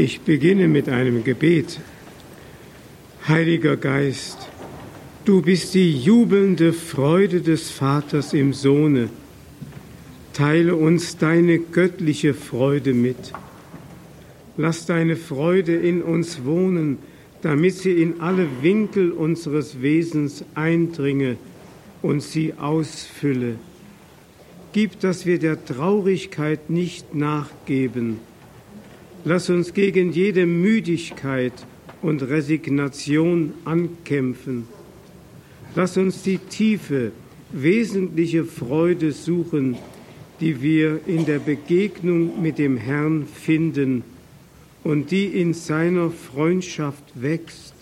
[0.00, 1.80] Ich beginne mit einem Gebet.
[3.26, 4.38] Heiliger Geist,
[5.24, 9.08] du bist die jubelnde Freude des Vaters im Sohne.
[10.34, 13.32] Teile uns deine göttliche Freude mit.
[14.56, 16.98] Lass deine Freude in uns wohnen,
[17.42, 21.38] damit sie in alle Winkel unseres Wesens eindringe
[22.02, 23.56] und sie ausfülle.
[24.72, 28.20] Gib, dass wir der Traurigkeit nicht nachgeben,
[29.24, 31.52] Lass uns gegen jede Müdigkeit
[32.02, 34.68] und Resignation ankämpfen.
[35.74, 37.12] Lass uns die tiefe,
[37.52, 39.76] wesentliche Freude suchen,
[40.40, 44.04] die wir in der Begegnung mit dem Herrn finden
[44.84, 47.74] und die in seiner Freundschaft wächst.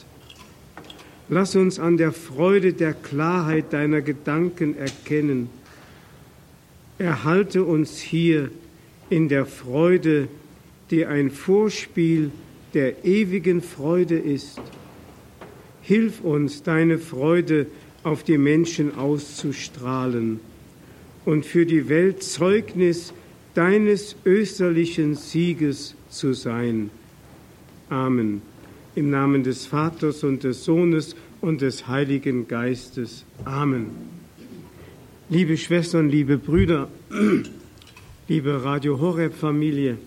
[1.29, 5.51] Lass uns an der Freude der Klarheit deiner Gedanken erkennen.
[6.99, 8.51] Erhalte uns hier
[9.11, 10.29] in der Freude
[10.91, 12.31] die ein Vorspiel
[12.75, 14.61] der ewigen Freude ist.
[15.83, 17.67] Hilf uns, deine Freude
[18.03, 20.41] auf die Menschen auszustrahlen
[21.25, 23.13] und für die Welt Zeugnis
[23.55, 26.91] deines österlichen Sieges zu sein.
[27.89, 28.43] Amen.
[28.95, 33.25] Im Namen des Vaters und des Sohnes und des Heiligen Geistes.
[33.45, 33.87] Amen.
[35.29, 36.89] Liebe Schwestern, liebe Brüder,
[38.29, 39.99] liebe Radio Horeb Familie,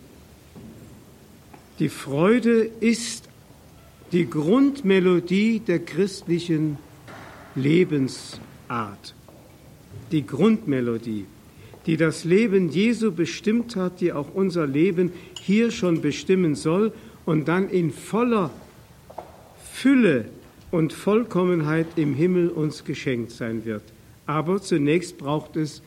[1.79, 3.29] die Freude ist
[4.11, 6.77] die Grundmelodie der christlichen
[7.55, 9.15] Lebensart.
[10.11, 11.25] Die Grundmelodie,
[11.85, 16.91] die das Leben Jesu bestimmt hat, die auch unser Leben hier schon bestimmen soll
[17.25, 18.51] und dann in voller
[19.71, 20.25] Fülle
[20.71, 23.83] und Vollkommenheit im Himmel uns geschenkt sein wird.
[24.25, 25.81] Aber zunächst braucht es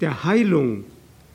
[0.00, 0.84] der Heilung.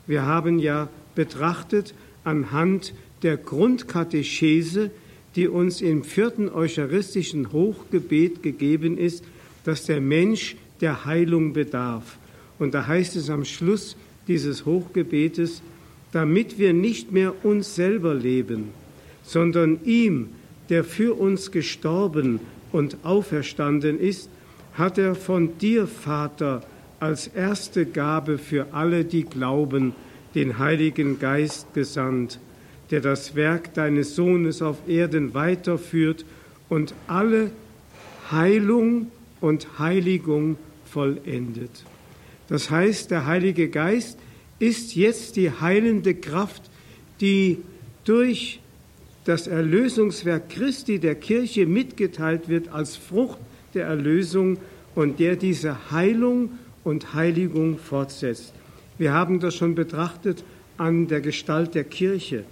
[0.06, 4.90] Wir haben ja betrachtet anhand der Grundkatechese,
[5.34, 9.24] die uns im vierten eucharistischen Hochgebet gegeben ist,
[9.64, 12.18] dass der Mensch der Heilung bedarf.
[12.58, 13.96] Und da heißt es am Schluss
[14.28, 15.62] dieses Hochgebetes,
[16.12, 18.68] damit wir nicht mehr uns selber leben,
[19.24, 20.28] sondern ihm,
[20.68, 22.40] der für uns gestorben
[22.72, 24.28] und auferstanden ist,
[24.74, 26.62] hat er von dir, Vater,
[27.00, 29.94] als erste Gabe für alle, die glauben,
[30.34, 32.38] den Heiligen Geist gesandt
[32.90, 36.24] der das Werk deines Sohnes auf Erden weiterführt
[36.68, 37.50] und alle
[38.30, 41.84] Heilung und Heiligung vollendet.
[42.48, 44.18] Das heißt, der Heilige Geist
[44.58, 46.62] ist jetzt die heilende Kraft,
[47.20, 47.58] die
[48.04, 48.60] durch
[49.24, 53.38] das Erlösungswerk Christi der Kirche mitgeteilt wird als Frucht
[53.72, 54.58] der Erlösung
[54.94, 56.50] und der diese Heilung
[56.84, 58.52] und Heiligung fortsetzt.
[58.98, 60.44] Wir haben das schon betrachtet
[60.76, 62.44] an der Gestalt der Kirche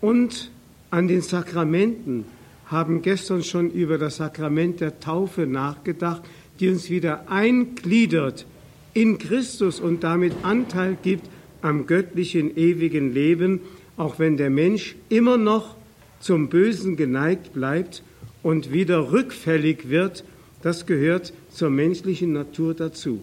[0.00, 0.50] und
[0.90, 2.24] an den Sakramenten
[2.66, 6.22] haben gestern schon über das Sakrament der Taufe nachgedacht,
[6.58, 8.46] die uns wieder eingliedert
[8.94, 11.28] in Christus und damit Anteil gibt
[11.62, 13.60] am göttlichen ewigen Leben,
[13.96, 15.76] auch wenn der Mensch immer noch
[16.20, 18.02] zum Bösen geneigt bleibt
[18.42, 20.24] und wieder rückfällig wird,
[20.62, 23.20] das gehört zur menschlichen Natur dazu,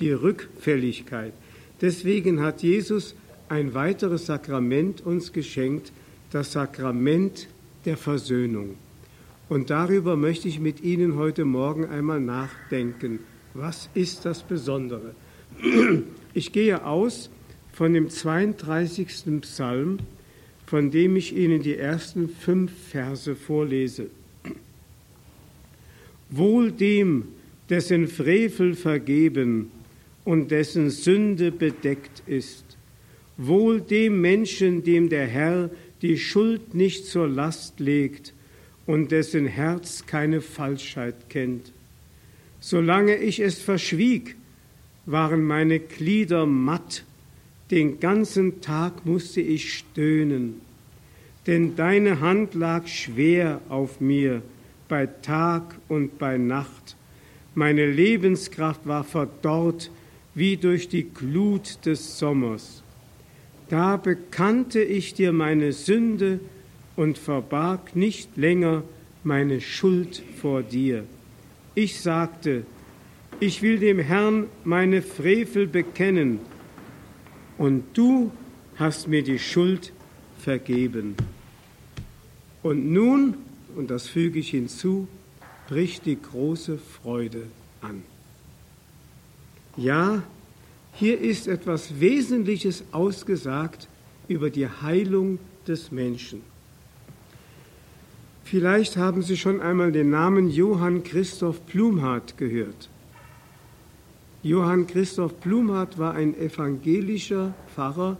[0.00, 1.32] die Rückfälligkeit.
[1.80, 3.14] Deswegen hat Jesus
[3.48, 5.92] ein weiteres Sakrament uns geschenkt,
[6.30, 7.48] das Sakrament
[7.84, 8.76] der Versöhnung.
[9.48, 13.20] Und darüber möchte ich mit Ihnen heute Morgen einmal nachdenken.
[13.54, 15.14] Was ist das Besondere?
[16.32, 17.28] Ich gehe aus
[17.72, 19.40] von dem 32.
[19.40, 19.98] Psalm,
[20.64, 24.06] von dem ich Ihnen die ersten fünf Verse vorlese.
[26.28, 27.24] Wohl dem,
[27.68, 29.72] dessen Frevel vergeben
[30.24, 32.64] und dessen Sünde bedeckt ist.
[33.36, 35.70] Wohl dem Menschen, dem der Herr
[36.02, 38.32] die Schuld nicht zur Last legt
[38.86, 41.72] und dessen Herz keine Falschheit kennt.
[42.60, 44.36] Solange ich es verschwieg,
[45.06, 47.04] waren meine Glieder matt,
[47.70, 50.60] den ganzen Tag musste ich stöhnen,
[51.46, 54.42] denn deine Hand lag schwer auf mir
[54.88, 56.96] bei Tag und bei Nacht.
[57.54, 59.90] Meine Lebenskraft war verdorrt
[60.34, 62.82] wie durch die Glut des Sommers.
[63.70, 66.40] Da bekannte ich dir meine Sünde
[66.96, 68.82] und verbarg nicht länger
[69.22, 71.04] meine Schuld vor dir.
[71.74, 72.64] Ich sagte,
[73.38, 76.40] ich will dem Herrn meine Frevel bekennen,
[77.58, 78.32] und du
[78.76, 79.92] hast mir die Schuld
[80.38, 81.14] vergeben.
[82.62, 83.34] Und nun,
[83.76, 85.06] und das füge ich hinzu,
[85.68, 87.42] bricht die große Freude
[87.82, 88.02] an.
[89.76, 90.22] Ja,
[90.92, 93.88] hier ist etwas Wesentliches ausgesagt
[94.28, 96.42] über die Heilung des Menschen.
[98.44, 102.88] Vielleicht haben Sie schon einmal den Namen Johann Christoph Blumhardt gehört.
[104.42, 108.18] Johann Christoph Blumhardt war ein evangelischer Pfarrer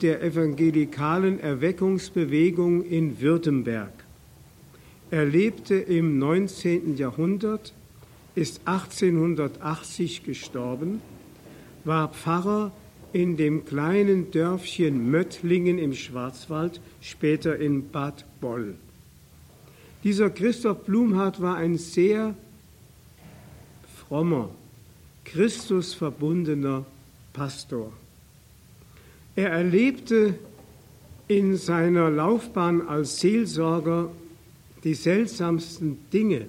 [0.00, 3.92] der evangelikalen Erweckungsbewegung in Württemberg.
[5.10, 6.96] Er lebte im 19.
[6.96, 7.74] Jahrhundert,
[8.34, 11.02] ist 1880 gestorben,
[11.84, 12.72] war Pfarrer
[13.12, 18.74] in dem kleinen Dörfchen Möttlingen im Schwarzwald, später in Bad Boll.
[20.04, 22.34] Dieser Christoph Blumhardt war ein sehr
[24.08, 24.50] frommer,
[25.24, 26.84] Christusverbundener
[27.32, 27.92] Pastor.
[29.36, 30.34] Er erlebte
[31.28, 34.10] in seiner Laufbahn als Seelsorger
[34.84, 36.46] die seltsamsten Dinge.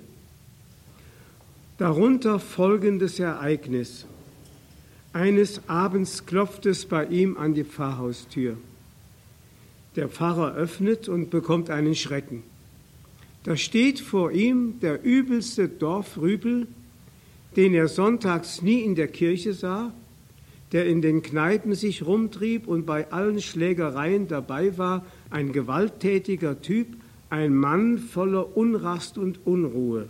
[1.78, 4.06] Darunter folgendes Ereignis.
[5.14, 8.58] Eines Abends klopft es bei ihm an die Pfarrhaustür.
[9.96, 12.42] Der Pfarrer öffnet und bekommt einen Schrecken.
[13.44, 16.66] Da steht vor ihm der übelste Dorfrübel,
[17.56, 19.94] den er sonntags nie in der Kirche sah,
[20.72, 26.88] der in den Kneipen sich rumtrieb und bei allen Schlägereien dabei war, ein gewalttätiger Typ,
[27.30, 30.10] ein Mann voller Unrast und Unruhe.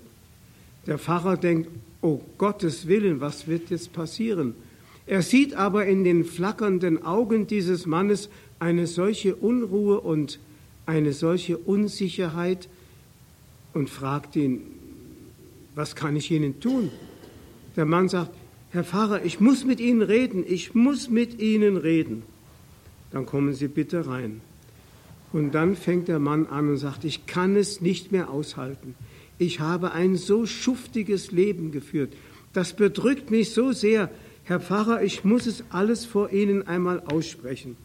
[0.87, 1.69] Der Pfarrer denkt,
[2.01, 4.55] oh Gottes Willen, was wird jetzt passieren?
[5.05, 8.29] Er sieht aber in den flackernden Augen dieses Mannes
[8.59, 10.39] eine solche Unruhe und
[10.85, 12.69] eine solche Unsicherheit,
[13.73, 14.61] und fragt ihn,
[15.75, 16.91] was kann ich Ihnen tun?
[17.75, 18.31] Der Mann sagt,
[18.71, 22.23] Herr Pfarrer, ich muss mit Ihnen reden, ich muss mit Ihnen reden.
[23.11, 24.41] Dann kommen Sie bitte rein.
[25.31, 28.95] Und dann fängt der Mann an und sagt, ich kann es nicht mehr aushalten.
[29.39, 32.13] Ich habe ein so schuftiges Leben geführt.
[32.53, 34.11] Das bedrückt mich so sehr.
[34.45, 37.77] Herr Pfarrer, ich muss es alles vor Ihnen einmal aussprechen.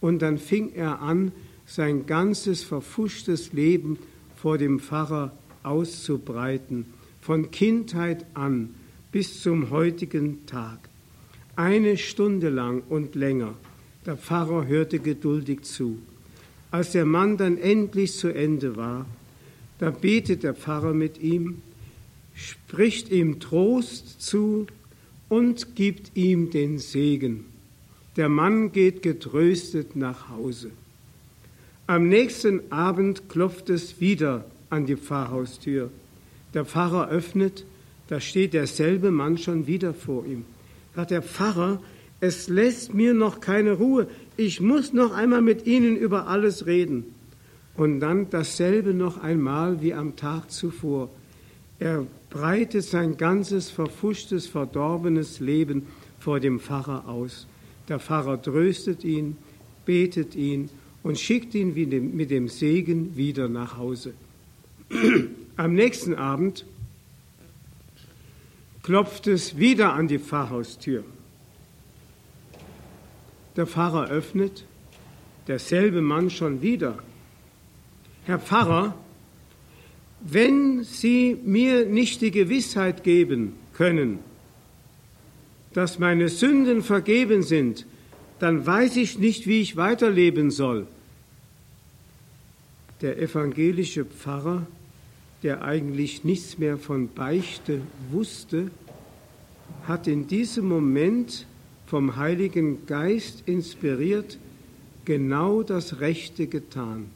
[0.00, 1.32] Und dann fing er an,
[1.64, 3.98] sein ganzes verfuschtes Leben
[4.36, 5.32] vor dem Pfarrer
[5.62, 6.86] auszubreiten,
[7.20, 8.74] von Kindheit an
[9.10, 10.78] bis zum heutigen Tag.
[11.56, 13.54] Eine Stunde lang und länger.
[14.04, 15.98] Der Pfarrer hörte geduldig zu.
[16.70, 19.06] Als der Mann dann endlich zu Ende war,
[19.78, 21.62] da betet der Pfarrer mit ihm,
[22.34, 24.66] spricht ihm Trost zu
[25.32, 27.46] und gibt ihm den Segen.
[28.18, 30.72] Der Mann geht getröstet nach Hause.
[31.86, 35.88] Am nächsten Abend klopft es wieder an die Pfarrhaustür.
[36.52, 37.64] Der Pfarrer öffnet,
[38.08, 40.44] da steht derselbe Mann schon wieder vor ihm.
[40.94, 41.80] Sagt der Pfarrer,
[42.20, 47.06] es lässt mir noch keine Ruhe, ich muss noch einmal mit Ihnen über alles reden.
[47.74, 51.08] Und dann dasselbe noch einmal wie am Tag zuvor.
[51.78, 55.86] Er breitet sein ganzes verfuschtes, verdorbenes Leben
[56.18, 57.46] vor dem Pfarrer aus.
[57.88, 59.36] Der Pfarrer tröstet ihn,
[59.84, 60.70] betet ihn
[61.02, 61.74] und schickt ihn
[62.16, 64.14] mit dem Segen wieder nach Hause.
[65.56, 66.64] Am nächsten Abend
[68.82, 71.04] klopft es wieder an die Pfarrhaustür.
[73.56, 74.64] Der Pfarrer öffnet,
[75.48, 76.98] derselbe Mann schon wieder.
[78.24, 78.94] Herr Pfarrer,
[80.24, 84.20] wenn Sie mir nicht die Gewissheit geben können,
[85.72, 87.86] dass meine Sünden vergeben sind,
[88.38, 90.86] dann weiß ich nicht, wie ich weiterleben soll.
[93.00, 94.66] Der evangelische Pfarrer,
[95.42, 97.80] der eigentlich nichts mehr von Beichte
[98.10, 98.70] wusste,
[99.86, 101.46] hat in diesem Moment
[101.86, 104.38] vom Heiligen Geist inspiriert
[105.04, 107.10] genau das Rechte getan.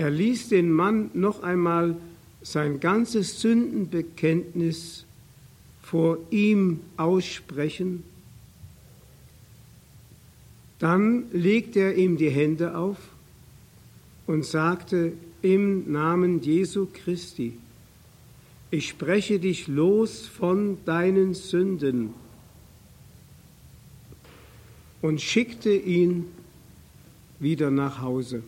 [0.00, 1.94] Er ließ den Mann noch einmal
[2.40, 5.04] sein ganzes Sündenbekenntnis
[5.82, 8.02] vor ihm aussprechen.
[10.78, 12.96] Dann legte er ihm die Hände auf
[14.26, 17.58] und sagte im Namen Jesu Christi,
[18.70, 22.14] ich spreche dich los von deinen Sünden
[25.02, 26.24] und schickte ihn
[27.38, 28.42] wieder nach Hause.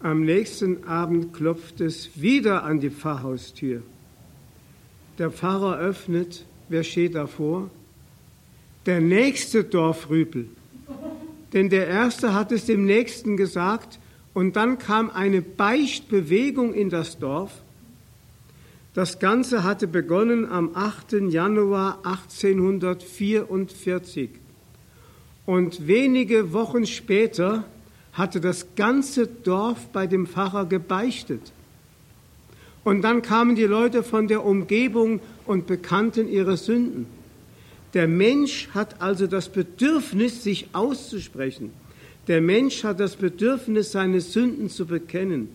[0.00, 3.80] Am nächsten Abend klopft es wieder an die Pfarrhaustür.
[5.18, 7.70] Der Pfarrer öffnet, wer steht davor?
[8.84, 10.50] Der nächste Dorfrüpel.
[11.54, 13.98] Denn der erste hat es dem nächsten gesagt
[14.34, 17.62] und dann kam eine Beichtbewegung in das Dorf.
[18.92, 21.30] Das Ganze hatte begonnen am 8.
[21.30, 24.28] Januar 1844.
[25.46, 27.64] Und wenige Wochen später
[28.16, 31.52] hatte das ganze Dorf bei dem Pfarrer gebeichtet.
[32.82, 37.06] Und dann kamen die Leute von der Umgebung und bekannten ihre Sünden.
[37.94, 41.72] Der Mensch hat also das Bedürfnis, sich auszusprechen.
[42.28, 45.48] Der Mensch hat das Bedürfnis, seine Sünden zu bekennen.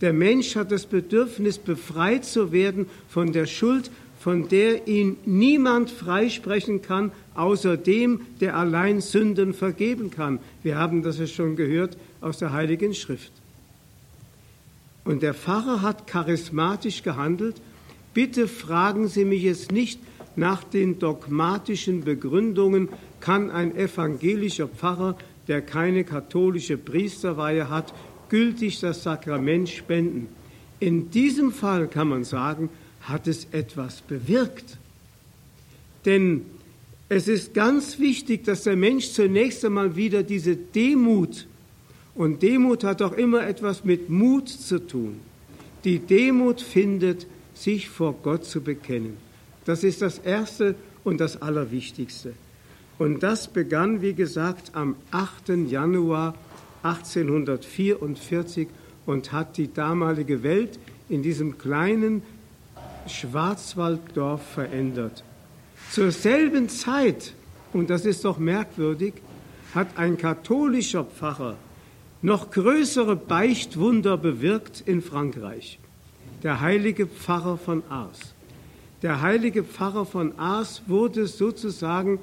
[0.00, 3.90] Der Mensch hat das Bedürfnis, befreit zu werden von der Schuld,
[4.20, 10.38] von der ihn niemand freisprechen kann, außer dem, der allein Sünden vergeben kann.
[10.62, 13.32] Wir haben das ja schon gehört aus der Heiligen Schrift.
[15.04, 17.56] Und der Pfarrer hat charismatisch gehandelt.
[18.12, 19.98] Bitte fragen Sie mich jetzt nicht
[20.36, 25.16] nach den dogmatischen Begründungen, kann ein evangelischer Pfarrer,
[25.48, 27.94] der keine katholische Priesterweihe hat,
[28.28, 30.28] gültig das Sakrament spenden.
[30.78, 32.68] In diesem Fall kann man sagen,
[33.00, 34.78] hat es etwas bewirkt.
[36.04, 36.44] Denn
[37.08, 41.46] es ist ganz wichtig, dass der Mensch zunächst einmal wieder diese Demut,
[42.14, 45.20] und Demut hat auch immer etwas mit Mut zu tun,
[45.84, 49.16] die Demut findet, sich vor Gott zu bekennen.
[49.64, 52.34] Das ist das Erste und das Allerwichtigste.
[52.98, 55.70] Und das begann, wie gesagt, am 8.
[55.70, 56.34] Januar
[56.82, 58.68] 1844
[59.06, 60.78] und hat die damalige Welt
[61.08, 62.22] in diesem kleinen
[63.06, 65.24] Schwarzwalddorf verändert.
[65.90, 67.34] Zur selben Zeit,
[67.72, 69.14] und das ist doch merkwürdig,
[69.74, 71.56] hat ein katholischer Pfarrer
[72.22, 75.78] noch größere Beichtwunder bewirkt in Frankreich.
[76.42, 78.34] Der heilige Pfarrer von Ars.
[79.02, 82.18] Der heilige Pfarrer von Ars wurde sozusagen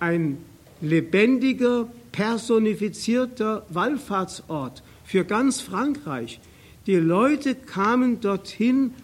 [0.00, 0.38] ein
[0.80, 6.40] lebendiger, personifizierter Wallfahrtsort für ganz Frankreich.
[6.86, 8.94] Die Leute kamen dorthin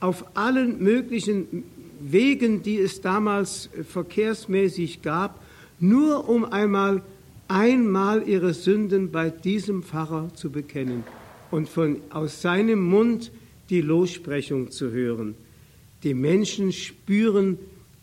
[0.00, 1.64] auf allen möglichen
[2.00, 5.40] Wegen, die es damals verkehrsmäßig gab,
[5.78, 7.02] nur um einmal
[7.50, 11.04] einmal ihre Sünden bei diesem Pfarrer zu bekennen
[11.50, 13.32] und von aus seinem Mund
[13.70, 15.34] die Lossprechung zu hören.
[16.04, 17.58] Die Menschen spüren,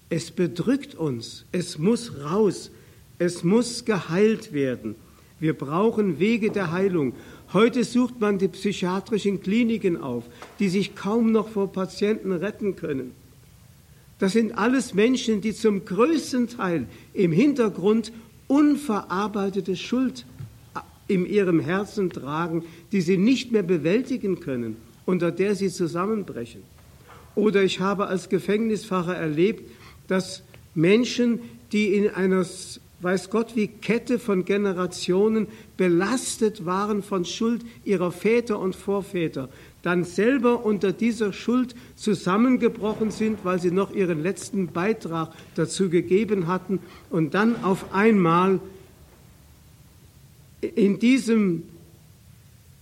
[0.09, 2.71] es bedrückt uns, es muss raus,
[3.19, 4.95] es muss geheilt werden.
[5.39, 7.13] Wir brauchen Wege der Heilung.
[7.53, 10.25] Heute sucht man die psychiatrischen Kliniken auf,
[10.59, 13.11] die sich kaum noch vor Patienten retten können.
[14.19, 18.11] Das sind alles Menschen, die zum größten Teil im Hintergrund
[18.47, 20.25] unverarbeitete Schuld
[21.07, 24.75] in ihrem Herzen tragen, die sie nicht mehr bewältigen können,
[25.05, 26.63] unter der sie zusammenbrechen.
[27.35, 29.69] Oder ich habe als Gefängnisfacher erlebt,
[30.07, 31.39] dass Menschen,
[31.71, 32.45] die in einer
[33.01, 39.49] weiß Gott, wie Kette von Generationen belastet waren von Schuld ihrer Väter und Vorväter,
[39.83, 46.47] dann selber unter dieser Schuld zusammengebrochen sind, weil sie noch ihren letzten Beitrag dazu gegeben
[46.47, 48.59] hatten und dann auf einmal
[50.61, 51.63] in diesem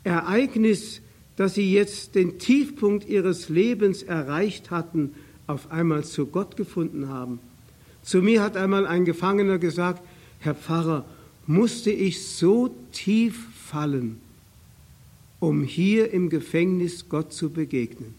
[0.05, 1.01] Ereignis,
[1.35, 5.13] dass sie jetzt den Tiefpunkt ihres Lebens erreicht hatten,
[5.45, 7.39] auf einmal zu Gott gefunden haben
[8.05, 10.01] zu mir hat einmal ein Gefangener gesagt,
[10.39, 11.03] Herr Pfarrer,
[11.47, 14.21] musste ich so tief fallen,
[15.39, 18.13] um hier im Gefängnis Gott zu begegnen.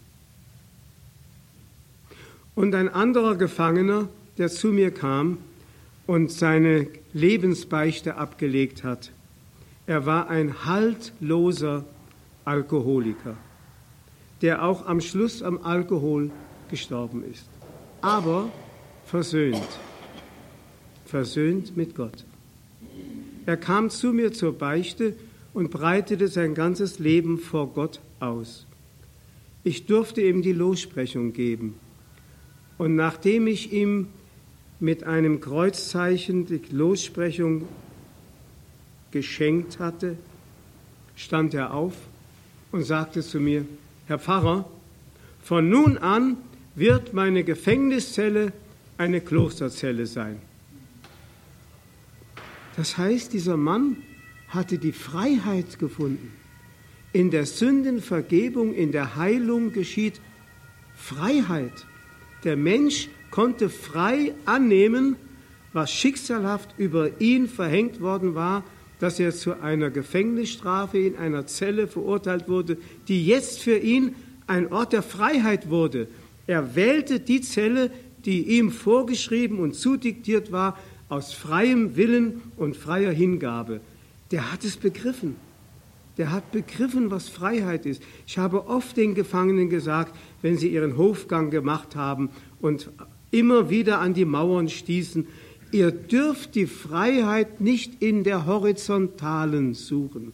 [2.53, 5.37] Und ein anderer Gefangener, der zu mir kam
[6.05, 9.11] und seine Lebensbeichte abgelegt hat,
[9.85, 11.85] er war ein haltloser
[12.43, 13.37] Alkoholiker,
[14.41, 16.29] der auch am Schluss am Alkohol
[16.69, 17.45] gestorben ist.
[18.01, 18.49] Aber
[19.07, 19.67] versöhnt,
[21.05, 22.25] versöhnt mit Gott.
[23.45, 25.15] Er kam zu mir zur Beichte
[25.53, 28.65] und breitete sein ganzes Leben vor Gott aus.
[29.63, 31.75] Ich durfte ihm die Lossprechung geben.
[32.77, 34.07] Und nachdem ich ihm
[34.79, 37.67] mit einem Kreuzzeichen die Lossprechung
[39.11, 40.17] geschenkt hatte,
[41.15, 41.93] stand er auf
[42.71, 43.65] und sagte zu mir,
[44.07, 44.69] Herr Pfarrer,
[45.41, 46.37] von nun an
[46.75, 48.51] wird meine Gefängniszelle
[48.97, 50.39] eine Klosterzelle sein.
[52.75, 53.97] Das heißt, dieser Mann
[54.49, 56.31] hatte die Freiheit gefunden.
[57.13, 60.21] In der Sündenvergebung, in der Heilung geschieht
[60.95, 61.73] Freiheit.
[62.43, 65.15] Der Mensch konnte frei annehmen,
[65.73, 68.63] was schicksalhaft über ihn verhängt worden war,
[68.99, 72.77] dass er zu einer Gefängnisstrafe in einer Zelle verurteilt wurde,
[73.07, 74.15] die jetzt für ihn
[74.47, 76.07] ein Ort der Freiheit wurde.
[76.47, 77.91] Er wählte die Zelle,
[78.27, 83.79] die ihm vorgeschrieben und zudiktiert war, aus freiem Willen und freier Hingabe.
[84.31, 85.37] Der hat es begriffen.
[86.17, 88.03] Der hat begriffen, was Freiheit ist.
[88.25, 92.29] Ich habe oft den Gefangenen gesagt, wenn sie ihren Hofgang gemacht haben
[92.59, 92.89] und
[93.31, 95.25] immer wieder an die Mauern stießen,
[95.71, 100.33] ihr dürft die Freiheit nicht in der Horizontalen suchen.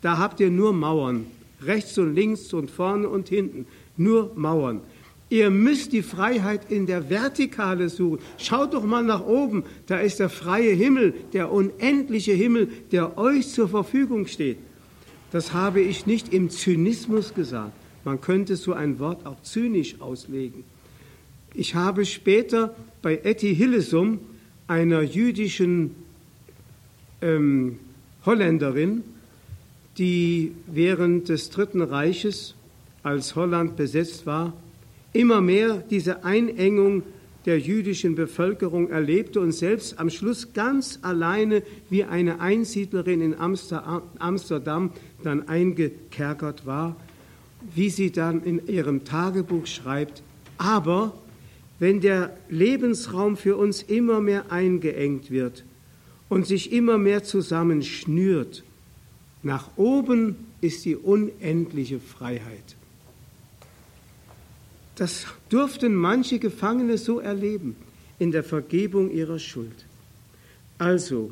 [0.00, 1.26] Da habt ihr nur Mauern,
[1.62, 3.66] rechts und links und vorne und hinten,
[3.96, 4.80] nur Mauern.
[5.30, 8.20] Ihr müsst die Freiheit in der Vertikale suchen.
[8.38, 13.48] Schaut doch mal nach oben, da ist der freie Himmel, der unendliche Himmel, der euch
[13.48, 14.58] zur Verfügung steht.
[15.30, 17.72] Das habe ich nicht im Zynismus gesagt.
[18.04, 20.64] Man könnte so ein Wort auch zynisch auslegen.
[21.54, 24.20] Ich habe später bei Etty Hillesum,
[24.66, 25.94] einer jüdischen
[27.20, 27.78] ähm,
[28.24, 29.02] Holländerin,
[29.98, 32.54] die während des Dritten Reiches,
[33.02, 34.52] als Holland besetzt war,
[35.18, 37.02] immer mehr diese Einengung
[37.44, 44.92] der jüdischen Bevölkerung erlebte und selbst am Schluss ganz alleine wie eine Einsiedlerin in Amsterdam
[45.24, 46.94] dann eingekerkert war,
[47.74, 50.22] wie sie dann in ihrem Tagebuch schreibt,
[50.56, 51.14] aber
[51.80, 55.64] wenn der Lebensraum für uns immer mehr eingeengt wird
[56.28, 58.62] und sich immer mehr zusammenschnürt,
[59.42, 62.77] nach oben ist die unendliche Freiheit.
[64.98, 67.76] Das durften manche Gefangene so erleben
[68.18, 69.86] in der Vergebung ihrer Schuld.
[70.76, 71.30] Also,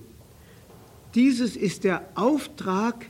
[1.16, 3.06] dieses ist der Auftrag,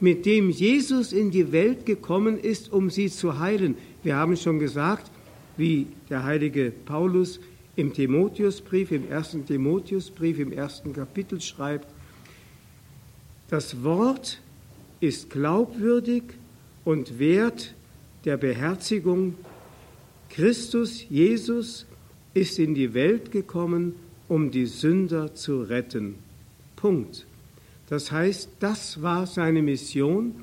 [0.00, 3.76] mit dem Jesus in die Welt gekommen ist, um sie zu heilen.
[4.02, 5.10] Wir haben schon gesagt,
[5.58, 7.38] wie der heilige Paulus
[7.76, 11.86] im Timotheusbrief, im ersten Timotheusbrief, im ersten Kapitel schreibt,
[13.50, 14.40] das Wort
[15.00, 16.22] ist glaubwürdig
[16.84, 17.74] und wert
[18.24, 19.34] der Beherzigung.
[20.30, 21.86] Christus Jesus
[22.34, 23.94] ist in die Welt gekommen,
[24.28, 26.16] um die Sünder zu retten.
[26.76, 27.26] Punkt.
[27.88, 30.34] Das heißt, das war seine Mission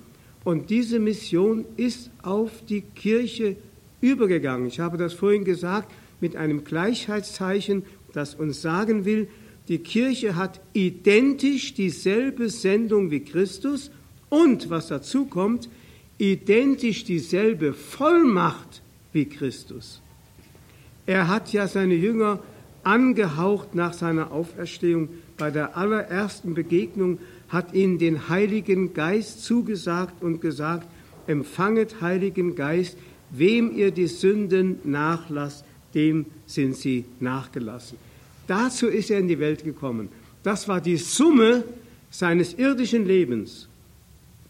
[0.44, 3.56] und diese Mission ist auf die Kirche
[4.02, 4.68] übergegangen.
[4.68, 9.28] Ich habe das vorhin gesagt mit einem Gleichheitszeichen, das uns sagen will,
[9.68, 13.92] die Kirche hat identisch dieselbe Sendung wie Christus
[14.30, 15.70] und, was dazu kommt,
[16.18, 18.82] identisch dieselbe Vollmacht
[19.16, 20.02] wie Christus.
[21.08, 22.40] Er hat ja seine Jünger
[22.84, 25.10] angehaucht nach seiner Auferstehung.
[25.38, 27.18] Bei der allerersten Begegnung
[27.50, 30.88] hat ihnen den Heiligen Geist zugesagt und gesagt,
[31.28, 32.98] empfanget Heiligen Geist,
[33.32, 37.98] wem ihr die Sünden nachlasst, dem sind sie nachgelassen.
[38.48, 40.10] Dazu ist er in die Welt gekommen.
[40.44, 41.64] Das war die Summe
[42.12, 43.68] seines irdischen Lebens,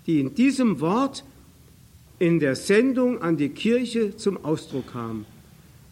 [0.05, 1.23] die in diesem Wort
[2.19, 5.25] in der Sendung an die Kirche zum Ausdruck kam.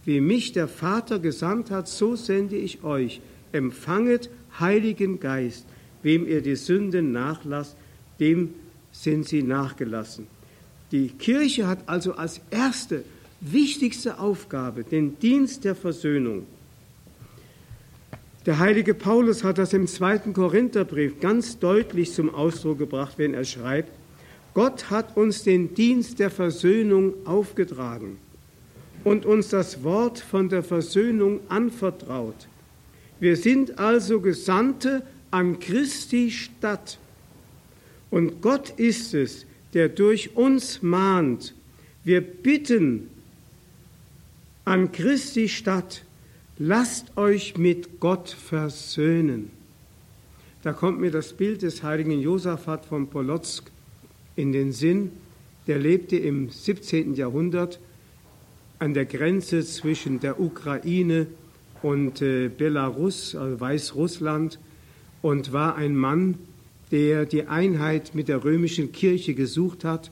[0.06, 3.22] Wie mich der Vater gesandt hat, so sende ich euch.
[3.52, 5.66] Empfanget Heiligen Geist.
[6.02, 7.76] Wem ihr die Sünden nachlasst,
[8.20, 8.54] dem
[8.92, 10.28] sind sie nachgelassen.
[10.92, 13.04] Die Kirche hat also als erste,
[13.42, 16.46] wichtigste Aufgabe den Dienst der Versöhnung.
[18.46, 23.46] Der heilige Paulus hat das im zweiten Korintherbrief ganz deutlich zum Ausdruck gebracht, wenn er
[23.46, 23.90] schreibt,
[24.54, 28.18] Gott hat uns den Dienst der Versöhnung aufgetragen
[29.04, 32.48] und uns das Wort von der Versöhnung anvertraut.
[33.20, 37.00] Wir sind also Gesandte an Christi Stadt.
[38.12, 41.56] Und Gott ist es, der durch uns mahnt.
[42.04, 43.10] Wir bitten
[44.66, 46.04] an Christi Stadt,
[46.60, 49.52] lasst euch mit Gott versöhnen.
[50.62, 53.73] Da kommt mir das Bild des heiligen Josaphat von Polotsk
[54.36, 55.12] in den Sinn.
[55.68, 57.16] Der lebte im 17.
[57.16, 57.80] Jahrhundert
[58.80, 61.28] an der Grenze zwischen der Ukraine
[61.82, 64.60] und äh, Belarus, also Weißrussland,
[65.22, 66.38] und war ein Mann,
[66.92, 70.12] der die Einheit mit der römischen Kirche gesucht hat.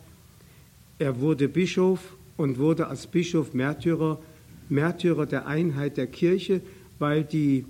[1.00, 4.20] Er wurde Bischof und wurde als Bischof Märtyrer,
[4.70, 6.62] Märtyrer der Einheit der Kirche,
[6.98, 7.66] weil die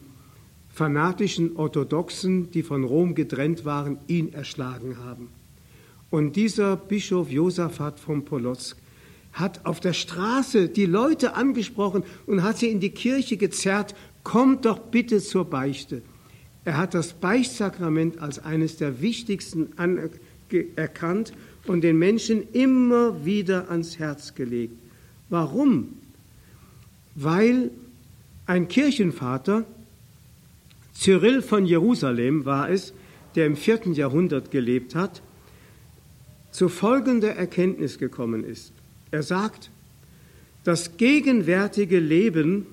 [0.70, 5.30] fanatischen Orthodoxen, die von Rom getrennt waren, ihn erschlagen haben.
[6.12, 8.78] Und dieser Bischof Josaphat von Polotsk
[9.34, 14.66] hat auf der Straße die Leute angesprochen und hat sie in die Kirche gezerrt, kommt
[14.66, 16.02] doch bitte zur Beichte.
[16.66, 19.70] Er hat das Beichtsakrament als eines der wichtigsten
[20.76, 21.34] erkannt
[21.66, 24.76] und den Menschen immer wieder ans Herz gelegt.
[25.30, 25.94] Warum?
[27.16, 27.72] Weil
[28.46, 29.64] ein Kirchenvater,
[30.94, 32.94] Cyril von Jerusalem war es,
[33.36, 35.22] der im vierten Jahrhundert gelebt hat,
[36.52, 38.72] zu folgender Erkenntnis gekommen ist.
[39.10, 39.72] Er sagt,
[40.64, 42.68] das gegenwärtige Leben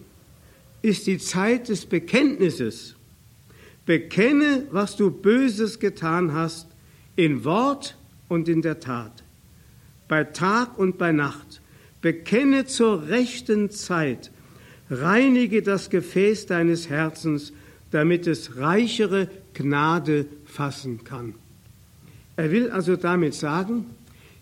[0.83, 2.95] ist die Zeit des Bekenntnisses
[3.89, 6.67] Bekenne, was du Böses getan hast,
[7.17, 7.97] in Wort
[8.29, 9.25] und in der Tat,
[10.09, 11.63] bei Tag und bei Nacht.
[12.03, 14.31] Bekenne zur rechten Zeit,
[14.91, 17.55] reinige das Gefäß deines Herzens,
[17.91, 21.35] damit es reichere Gnade fassen kann.
[22.39, 23.87] Er will also damit sagen,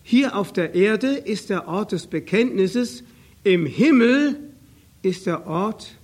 [0.02, 3.02] hier auf der Erde ist der Ort des Bekenntnisses,
[3.42, 4.38] im Himmel
[5.00, 5.96] ist der Ort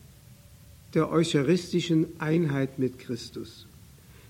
[0.94, 3.66] der eucharistischen Einheit mit Christus.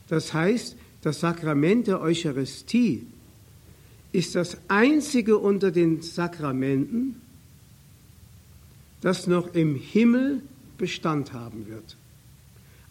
[0.08, 3.06] Das heißt, das Sakrament der Eucharistie
[4.10, 7.20] ist das einzige unter den Sakramenten,
[9.02, 10.42] das noch im Himmel
[10.78, 11.96] Bestand haben wird.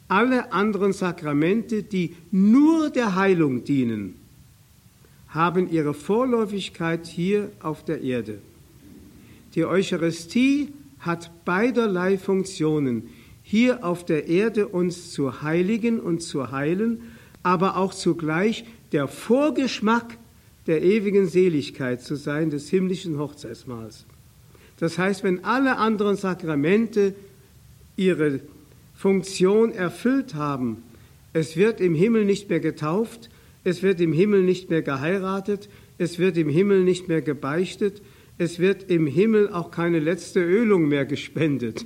[0.07, 4.20] Alle anderen Sakramente, die nur der Heilung dienen,
[5.31, 8.39] haben ihre Vorläufigkeit hier auf der Erde.
[9.55, 13.09] Die Eucharistie hat beiderlei Funktionen,
[13.43, 17.01] hier auf der Erde uns zu heiligen und zu heilen,
[17.43, 20.17] aber auch zugleich der Vorgeschmack
[20.67, 24.05] der ewigen Seligkeit zu sein, des himmlischen Hochzeitsmahls.
[24.77, 27.15] Das heißt, wenn alle anderen Sakramente
[27.95, 28.41] ihre
[28.93, 30.83] Funktion erfüllt haben,
[31.33, 33.29] es wird im Himmel nicht mehr getauft,
[33.63, 38.01] es wird im Himmel nicht mehr geheiratet, es wird im Himmel nicht mehr gebeichtet,
[38.37, 41.85] es wird im Himmel auch keine letzte Ölung mehr gespendet.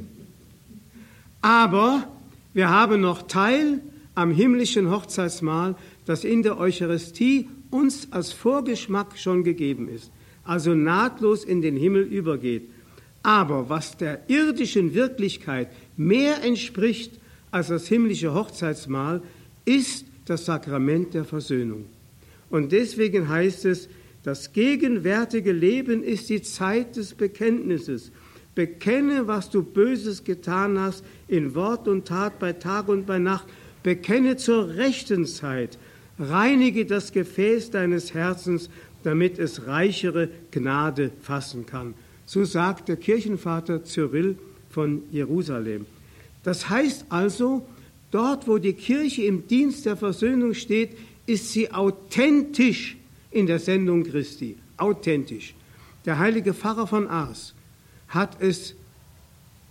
[1.42, 2.08] Aber
[2.54, 3.82] wir haben noch Teil
[4.16, 10.12] am himmlischen Hochzeitsmahl, das in der Eucharistie uns als Vorgeschmack schon gegeben ist,
[10.46, 12.70] also nahtlos in den Himmel übergeht.
[13.22, 17.20] Aber was der irdischen Wirklichkeit mehr entspricht
[17.52, 19.22] als das himmlische Hochzeitsmahl,
[19.66, 21.86] ist das Sakrament der Versöhnung.
[22.50, 23.90] Und deswegen heißt es,
[24.24, 28.12] das gegenwärtige Leben ist die Zeit des Bekenntnisses.
[28.56, 33.46] Bekenne, was du Böses getan hast, in Wort und Tat, bei Tag und bei Nacht.
[33.84, 35.78] Bekenne zur rechten Zeit.
[36.18, 38.70] Reinige das Gefäß deines Herzens,
[39.04, 41.94] damit es reichere Gnade fassen kann.
[42.26, 44.38] So sagt der Kirchenvater Cyrill
[44.72, 45.86] von Jerusalem.
[46.44, 47.68] Das heißt also,
[48.12, 50.92] dort, wo die Kirche im Dienst der Versöhnung steht,
[51.26, 52.98] ist sie authentisch
[53.32, 54.58] in der Sendung Christi.
[54.78, 55.54] Authentisch.
[56.06, 57.54] Der heilige Pfarrer von Ars
[58.08, 58.76] hat es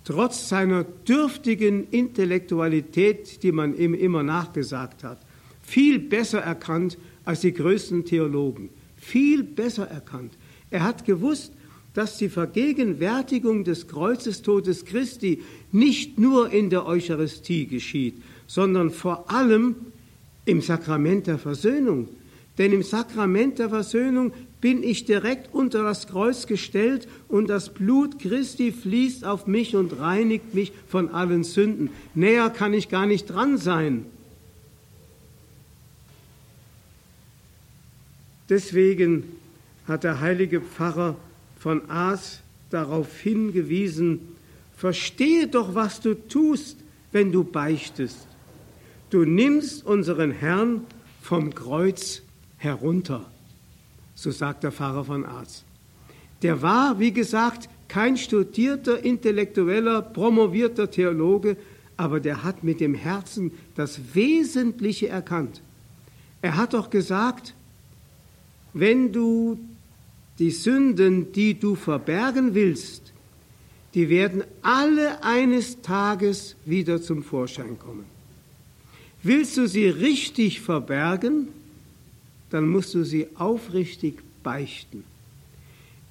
[0.04, 5.18] trotz seiner dürftigen Intellektualität, die man ihm immer nachgesagt hat,
[5.62, 8.68] viel besser erkannt als die größten Theologen.
[8.96, 10.34] Viel besser erkannt.
[10.70, 11.52] Er hat gewusst,
[11.94, 19.76] dass die Vergegenwärtigung des Kreuzestodes Christi nicht nur in der Eucharistie geschieht, sondern vor allem
[20.44, 22.08] im Sakrament der Versöhnung.
[22.58, 28.18] Denn im Sakrament der Versöhnung bin ich direkt unter das Kreuz gestellt und das Blut
[28.18, 31.90] Christi fließt auf mich und reinigt mich von allen Sünden.
[32.14, 34.06] Näher kann ich gar nicht dran sein.
[38.48, 39.24] Deswegen
[39.86, 41.16] hat der heilige Pfarrer
[41.64, 44.36] von Aas darauf hingewiesen,
[44.76, 46.76] verstehe doch, was du tust,
[47.10, 48.26] wenn du beichtest.
[49.08, 50.82] Du nimmst unseren Herrn
[51.22, 52.20] vom Kreuz
[52.58, 53.24] herunter,
[54.14, 55.64] so sagt der Pfarrer von Aas.
[56.42, 61.56] Der war, wie gesagt, kein studierter, intellektueller, promovierter Theologe,
[61.96, 65.62] aber der hat mit dem Herzen das Wesentliche erkannt.
[66.42, 67.54] Er hat doch gesagt,
[68.74, 69.58] wenn du
[70.38, 73.12] die Sünden, die du verbergen willst,
[73.94, 78.04] die werden alle eines Tages wieder zum Vorschein kommen.
[79.22, 81.48] Willst du sie richtig verbergen,
[82.50, 85.04] dann musst du sie aufrichtig beichten.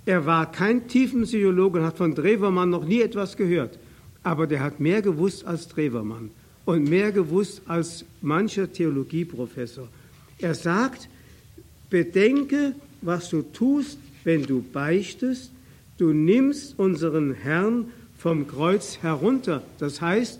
[0.05, 3.77] Er war kein Tiefenpsychologe und hat von Drewermann noch nie etwas gehört,
[4.23, 6.31] aber der hat mehr gewusst als Drewermann
[6.65, 9.87] und mehr gewusst als mancher Theologieprofessor.
[10.39, 11.07] Er sagt,
[11.89, 15.51] bedenke, was du tust, wenn du beichtest,
[15.97, 19.63] du nimmst unseren Herrn vom Kreuz herunter.
[19.79, 20.39] Das heißt,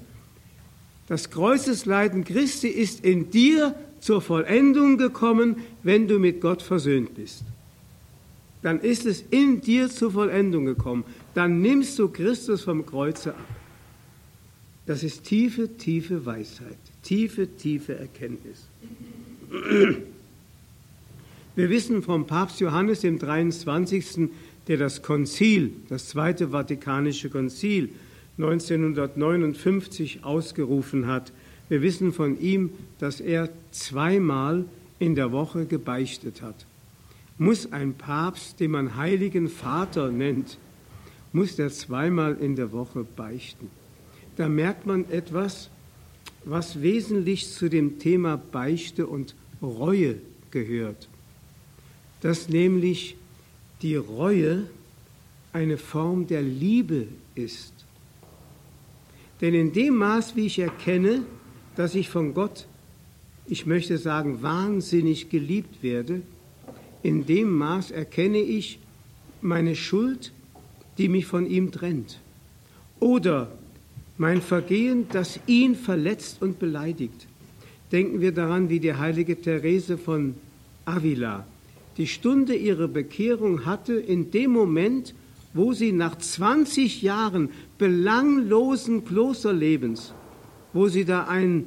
[1.08, 7.43] das Kreuzesleiden Christi ist in dir zur Vollendung gekommen, wenn du mit Gott versöhnt bist.
[8.62, 11.04] Dann ist es in dir zur Vollendung gekommen.
[11.34, 13.48] Dann nimmst du Christus vom Kreuze ab.
[14.86, 18.67] Das ist tiefe, tiefe Weisheit, tiefe, tiefe Erkenntnis.
[21.56, 24.30] Wir wissen vom Papst Johannes dem 23.,
[24.68, 27.89] der das Konzil, das Zweite Vatikanische Konzil
[28.39, 31.32] 1959 ausgerufen hat.
[31.70, 34.66] Wir wissen von ihm, dass er zweimal
[34.98, 36.66] in der Woche gebeichtet hat.
[37.38, 40.58] Muss ein Papst, den man Heiligen Vater nennt,
[41.34, 43.70] muss der zweimal in der Woche beichten?
[44.38, 45.70] Da merkt man etwas,
[46.46, 50.16] was wesentlich zu dem Thema Beichte und Reue
[50.50, 51.10] gehört
[52.23, 53.17] dass nämlich
[53.81, 54.65] die Reue
[55.51, 57.73] eine Form der Liebe ist.
[59.41, 61.23] Denn in dem Maß, wie ich erkenne,
[61.75, 62.65] dass ich von Gott,
[63.45, 66.21] ich möchte sagen, wahnsinnig geliebt werde,
[67.03, 68.79] in dem Maß erkenne ich
[69.41, 70.31] meine Schuld,
[70.97, 72.21] die mich von ihm trennt.
[73.01, 73.51] Oder
[74.17, 77.27] mein Vergehen, das ihn verletzt und beleidigt.
[77.91, 80.36] Denken wir daran, wie die heilige Therese von
[80.86, 81.45] Avila
[81.97, 85.13] die Stunde ihrer Bekehrung hatte in dem Moment,
[85.53, 90.13] wo sie nach 20 Jahren belanglosen Klosterlebens,
[90.73, 91.65] wo sie da ein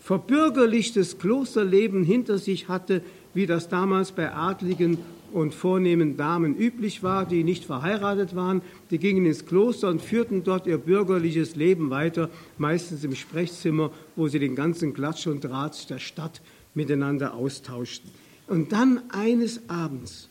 [0.00, 3.02] verbürgerlichtes Klosterleben hinter sich hatte,
[3.34, 4.98] wie das damals bei Adligen
[5.32, 10.44] und vornehmen Damen üblich war, die nicht verheiratet waren, die gingen ins Kloster und führten
[10.44, 15.88] dort ihr bürgerliches Leben weiter, meistens im Sprechzimmer, wo sie den ganzen Klatsch und Draht
[15.88, 16.42] der Stadt
[16.74, 18.10] miteinander austauschten.
[18.52, 20.28] Und dann eines Abends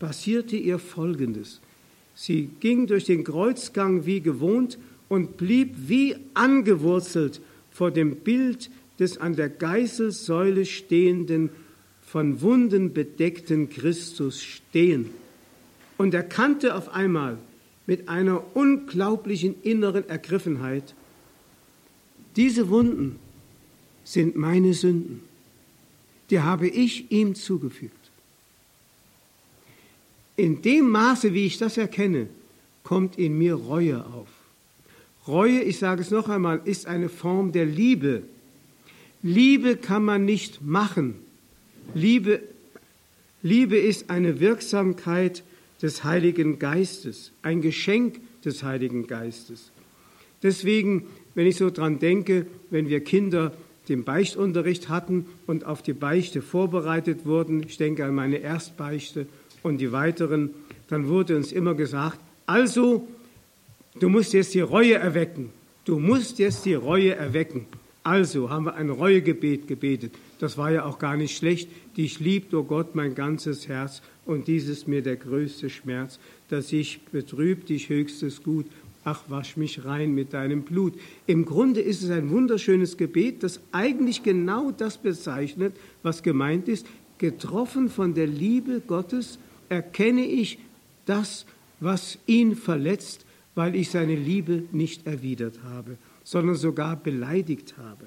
[0.00, 1.60] passierte ihr Folgendes.
[2.16, 4.76] Sie ging durch den Kreuzgang wie gewohnt
[5.08, 11.50] und blieb wie angewurzelt vor dem Bild des an der Geißelsäule stehenden
[12.04, 15.10] von Wunden bedeckten Christus stehen
[15.96, 17.38] und erkannte auf einmal
[17.86, 20.96] mit einer unglaublichen inneren Ergriffenheit,
[22.34, 23.20] diese Wunden
[24.02, 25.29] sind meine Sünden,
[26.30, 27.94] die habe ich ihm zugefügt.
[30.36, 32.28] In dem Maße, wie ich das erkenne,
[32.82, 34.28] kommt in mir Reue auf.
[35.26, 38.22] Reue, ich sage es noch einmal, ist eine Form der Liebe.
[39.22, 41.16] Liebe kann man nicht machen.
[41.94, 42.40] Liebe,
[43.42, 45.42] Liebe ist eine Wirksamkeit
[45.82, 49.70] des Heiligen Geistes, ein Geschenk des Heiligen Geistes.
[50.42, 53.52] Deswegen, wenn ich so dran denke, wenn wir Kinder
[53.90, 59.26] den Beichtunterricht hatten und auf die Beichte vorbereitet wurden, ich denke an meine Erstbeichte
[59.62, 60.50] und die weiteren,
[60.88, 63.06] dann wurde uns immer gesagt, also,
[63.98, 65.50] du musst jetzt die Reue erwecken.
[65.84, 67.66] Du musst jetzt die Reue erwecken.
[68.02, 70.14] Also haben wir ein Reuegebet gebetet.
[70.38, 71.68] Das war ja auch gar nicht schlecht.
[71.96, 76.18] Dich liebt, o oh Gott, mein ganzes Herz, und dies ist mir der größte Schmerz,
[76.48, 78.66] dass ich betrübt dich höchstes Gut.
[79.04, 80.94] Ach, wasch mich rein mit deinem Blut.
[81.26, 86.86] Im Grunde ist es ein wunderschönes Gebet, das eigentlich genau das bezeichnet, was gemeint ist.
[87.18, 90.58] Getroffen von der Liebe Gottes erkenne ich
[91.06, 91.46] das,
[91.80, 95.96] was ihn verletzt, weil ich seine Liebe nicht erwidert habe
[96.30, 98.06] sondern sogar beleidigt habe.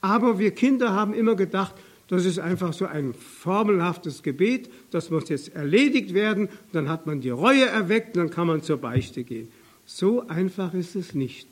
[0.00, 1.74] Aber wir Kinder haben immer gedacht,
[2.08, 7.20] das ist einfach so ein formelhaftes Gebet, das muss jetzt erledigt werden, dann hat man
[7.20, 9.48] die Reue erweckt, dann kann man zur Beichte gehen.
[9.92, 11.48] So einfach ist es nicht.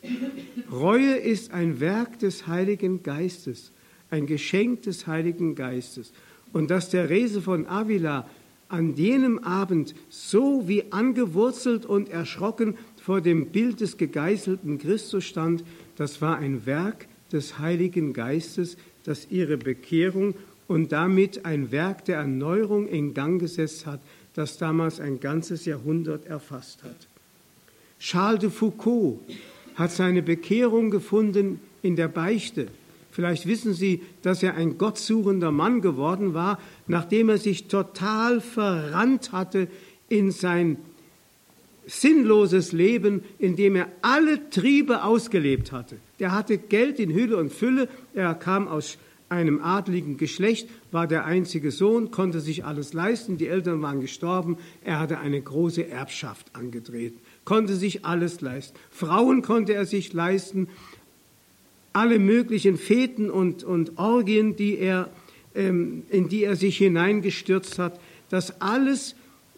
[0.71, 3.73] Reue ist ein Werk des Heiligen Geistes,
[4.11, 6.13] ein Geschenk des Heiligen Geistes.
[6.53, 8.29] Und dass der Rese von Avila
[8.69, 15.65] an jenem Abend so wie angewurzelt und erschrocken vor dem Bild des gegeißelten Christus stand,
[15.97, 20.35] das war ein Werk des Heiligen Geistes, das ihre Bekehrung
[20.69, 24.01] und damit ein Werk der Erneuerung in Gang gesetzt hat,
[24.35, 27.08] das damals ein ganzes Jahrhundert erfasst hat.
[27.99, 29.21] Charles de Foucault
[29.75, 32.69] hat seine Bekehrung gefunden in der Beichte.
[33.11, 39.33] Vielleicht wissen Sie, dass er ein gottsuchender Mann geworden war, nachdem er sich total verrannt
[39.33, 39.69] hatte
[40.09, 40.77] in sein
[41.87, 45.97] sinnloses Leben, in dem er alle Triebe ausgelebt hatte.
[46.21, 48.99] Der hatte Geld in Hülle und Fülle, er kam aus
[49.31, 54.59] einem adligen Geschlecht, war der einzige Sohn, konnte sich alles leisten, die Eltern waren gestorben,
[54.85, 58.77] er hatte eine große Erbschaft angetreten, konnte sich alles leisten.
[58.91, 60.69] Frauen konnte er sich leisten,
[61.95, 65.09] alle möglichen Feten und, und Orgien, die er,
[65.55, 69.15] ähm, in die er sich hineingestürzt hat, das alles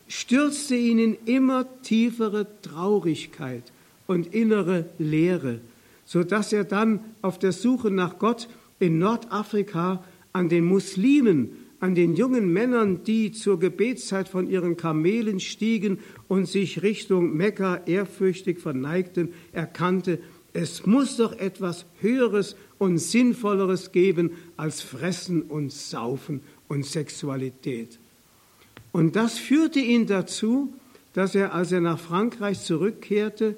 [0.07, 3.65] stürzte ihn in immer tiefere Traurigkeit
[4.07, 5.59] und innere Leere,
[6.05, 8.49] so dass er dann auf der Suche nach Gott
[8.79, 15.41] in Nordafrika an den Muslimen, an den jungen Männern, die zur Gebetszeit von ihren Kamelen
[15.41, 20.19] stiegen und sich Richtung Mekka ehrfürchtig verneigten, erkannte,
[20.53, 27.99] es muss doch etwas Höheres und Sinnvolleres geben als Fressen und Saufen und Sexualität.
[28.93, 30.73] Und das führte ihn dazu,
[31.13, 33.57] dass er, als er nach Frankreich zurückkehrte,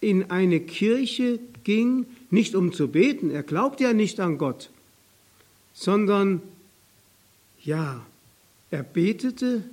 [0.00, 4.70] in eine Kirche ging, nicht um zu beten, er glaubte ja nicht an Gott,
[5.72, 6.40] sondern
[7.64, 8.06] ja,
[8.70, 9.64] er betete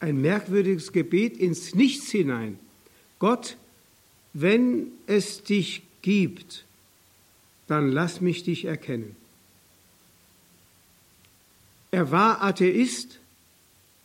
[0.00, 2.58] ein merkwürdiges Gebet ins Nichts hinein.
[3.18, 3.56] Gott,
[4.32, 6.64] wenn es dich gibt,
[7.68, 9.14] dann lass mich dich erkennen.
[11.90, 13.20] Er war Atheist,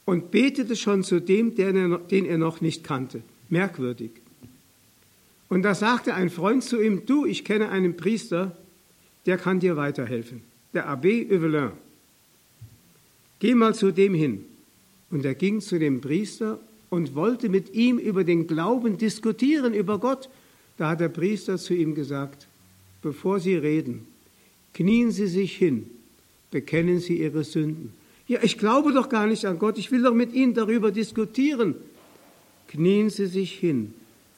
[0.07, 3.21] und betete schon zu dem, den er noch nicht kannte.
[3.49, 4.11] Merkwürdig.
[5.49, 8.55] Und da sagte ein Freund zu ihm, du, ich kenne einen Priester,
[9.25, 11.71] der kann dir weiterhelfen, der Abbé Evelyn.
[13.39, 14.45] Geh mal zu dem hin.
[15.09, 19.99] Und er ging zu dem Priester und wollte mit ihm über den Glauben diskutieren, über
[19.99, 20.29] Gott.
[20.77, 22.47] Da hat der Priester zu ihm gesagt,
[23.01, 24.05] bevor Sie reden,
[24.73, 25.89] knien Sie sich hin,
[26.51, 27.93] bekennen Sie Ihre Sünden
[28.27, 31.75] Ja, ich glaube doch gar nicht an Gott, ich will doch mit Ihnen darüber diskutieren.
[32.67, 33.93] Knien Sie sich hin,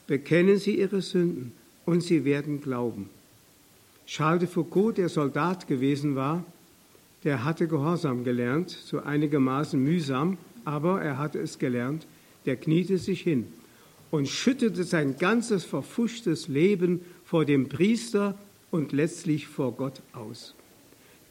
[0.05, 1.51] bekennen Sie Ihre Sünden
[1.85, 3.09] und Sie werden glauben.
[4.05, 6.45] Charles de Foucault, der Soldat gewesen war,
[7.23, 12.08] der hatte Gehorsam gelernt, so einigermaßen mühsam, aber er hatte es gelernt.
[12.45, 13.47] Der kniete sich hin
[14.12, 18.38] und schüttete sein ganzes verfuschtes Leben vor dem Priester
[18.71, 20.55] und letztlich vor Gott aus.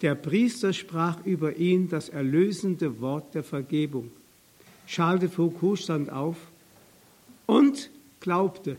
[0.03, 4.11] Der Priester sprach über ihn das erlösende Wort der Vergebung.
[4.87, 6.37] Charles de Foucault stand auf
[7.46, 8.77] und glaubte.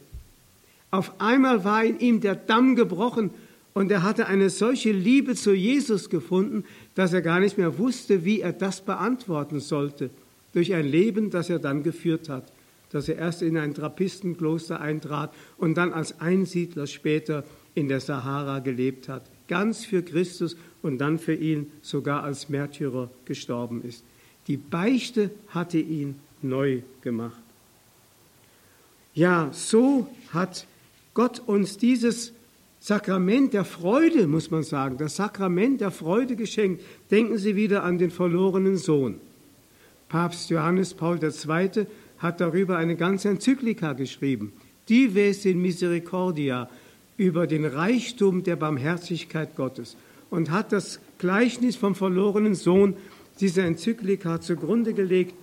[0.92, 3.32] Auf einmal war in ihm der Damm gebrochen
[3.74, 8.26] und er hatte eine solche Liebe zu Jesus gefunden, dass er gar nicht mehr wusste,
[8.26, 10.10] wie er das beantworten sollte,
[10.54, 12.52] durch ein Leben, das er dann geführt hat,
[12.92, 17.44] dass er erst in ein Trappistenkloster eintrat und dann als Einsiedler später
[17.76, 23.10] in der Sahara gelebt hat, ganz für Christus und dann für ihn sogar als Märtyrer
[23.26, 24.04] gestorben ist.
[24.48, 27.42] Die Beichte hatte ihn neu gemacht.
[29.14, 30.66] Ja, so hat
[31.14, 32.34] Gott uns dieses
[32.80, 36.82] Sakrament der Freude, muss man sagen, das Sakrament der Freude geschenkt.
[37.12, 39.20] Denken Sie wieder an den verlorenen Sohn.
[40.08, 41.86] Papst Johannes Paul II.
[42.18, 44.54] hat darüber eine ganze Enzyklika geschrieben,
[44.88, 46.70] Dives in Misericordia,
[47.18, 49.98] über den Reichtum der Barmherzigkeit Gottes
[50.30, 52.96] und hat das Gleichnis vom verlorenen Sohn
[53.42, 55.36] dieser Enzyklika zugrunde gelegt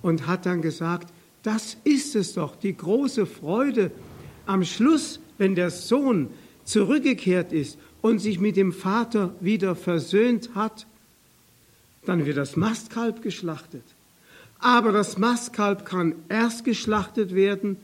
[0.00, 3.90] und hat dann gesagt, das ist es doch, die große Freude
[4.46, 6.28] am Schluss, wenn der Sohn
[6.64, 10.86] zurückgekehrt ist und sich mit dem Vater wieder versöhnt hat,
[12.04, 13.84] dann wird das Mastkalb geschlachtet.
[14.58, 17.76] Aber das Mastkalb kann erst geschlachtet werden,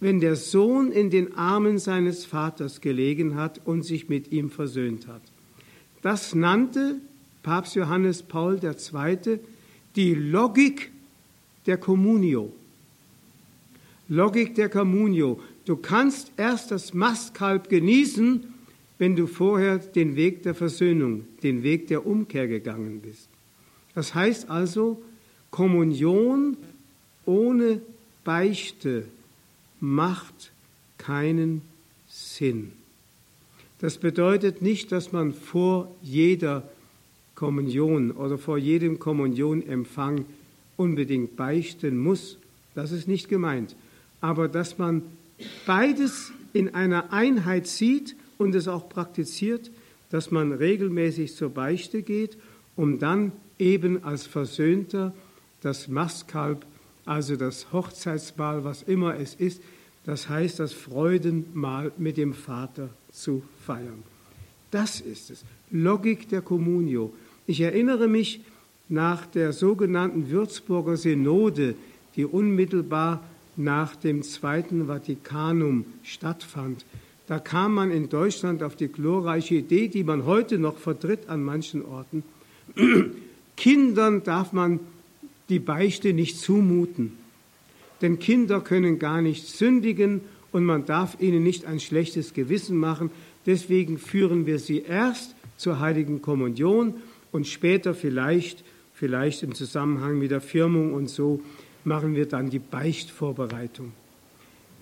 [0.00, 5.06] wenn der Sohn in den Armen seines Vaters gelegen hat und sich mit ihm versöhnt
[5.06, 5.22] hat.
[6.02, 6.96] Das nannte
[7.42, 9.38] Papst Johannes Paul II.
[9.94, 10.90] die Logik
[11.66, 12.52] der Communio.
[14.08, 15.40] Logik der Communio.
[15.66, 18.54] Du kannst erst das Mastkalb genießen,
[18.98, 23.28] wenn du vorher den Weg der Versöhnung, den Weg der Umkehr gegangen bist.
[23.94, 25.02] Das heißt also,
[25.50, 26.56] Kommunion
[27.24, 27.80] ohne
[28.24, 29.06] Beichte
[29.80, 30.52] macht
[30.98, 31.62] keinen
[32.08, 32.72] Sinn.
[33.80, 36.68] Das bedeutet nicht, dass man vor jeder
[37.34, 40.24] Kommunion oder vor jedem Kommunionempfang
[40.76, 42.38] unbedingt beichten muss.
[42.74, 43.76] Das ist nicht gemeint.
[44.20, 45.02] Aber dass man
[45.66, 49.70] beides in einer Einheit sieht und es auch praktiziert,
[50.10, 52.36] dass man regelmäßig zur Beichte geht,
[52.76, 55.14] um dann eben als Versöhnter
[55.60, 56.64] das Mastkalb
[57.06, 59.62] also das Hochzeitsmahl, was immer es ist,
[60.04, 64.02] das heißt das Freudenmahl mit dem Vater zu feiern.
[64.70, 65.44] Das ist es.
[65.70, 67.12] Logik der Communio.
[67.46, 68.40] Ich erinnere mich
[68.88, 71.74] nach der sogenannten Würzburger Synode,
[72.16, 73.22] die unmittelbar
[73.56, 76.84] nach dem Zweiten Vatikanum stattfand.
[77.26, 81.42] Da kam man in Deutschland auf die glorreiche Idee, die man heute noch vertritt an
[81.42, 82.22] manchen Orten.
[83.56, 84.80] Kindern darf man
[85.48, 87.12] die Beichte nicht zumuten.
[88.02, 90.20] Denn Kinder können gar nicht sündigen
[90.52, 93.10] und man darf ihnen nicht ein schlechtes Gewissen machen.
[93.46, 96.94] Deswegen führen wir sie erst zur heiligen Kommunion
[97.32, 98.64] und später vielleicht,
[98.94, 101.40] vielleicht im Zusammenhang mit der Firmung und so,
[101.86, 103.92] machen wir dann die Beichtvorbereitung.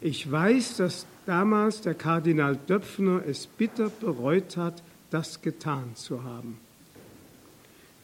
[0.00, 6.58] Ich weiß, dass damals der Kardinal Döpfner es bitter bereut hat, das getan zu haben.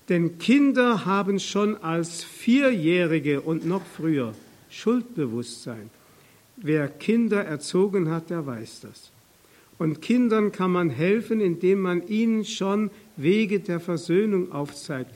[0.09, 4.35] Denn Kinder haben schon als Vierjährige und noch früher
[4.71, 5.91] Schuldbewusstsein.
[6.57, 9.11] Wer Kinder erzogen hat, der weiß das.
[9.79, 15.15] Und Kindern kann man helfen, indem man ihnen schon Wege der Versöhnung aufzeigt.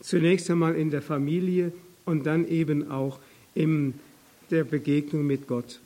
[0.00, 1.72] Zunächst einmal in der Familie
[2.10, 3.20] und dann eben auch
[3.54, 3.94] in
[4.50, 5.80] der Begegnung mit Gott.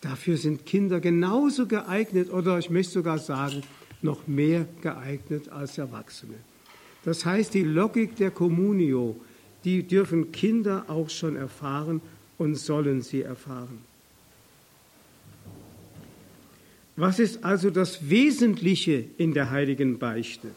[0.00, 3.62] Dafür sind Kinder genauso geeignet oder ich möchte sogar sagen,
[4.02, 6.34] noch mehr geeignet als Erwachsene.
[7.04, 9.16] Das heißt, die Logik der Communio,
[9.64, 12.00] die dürfen Kinder auch schon erfahren
[12.38, 13.78] und sollen sie erfahren.
[16.96, 20.48] Was ist also das Wesentliche in der heiligen Beichte?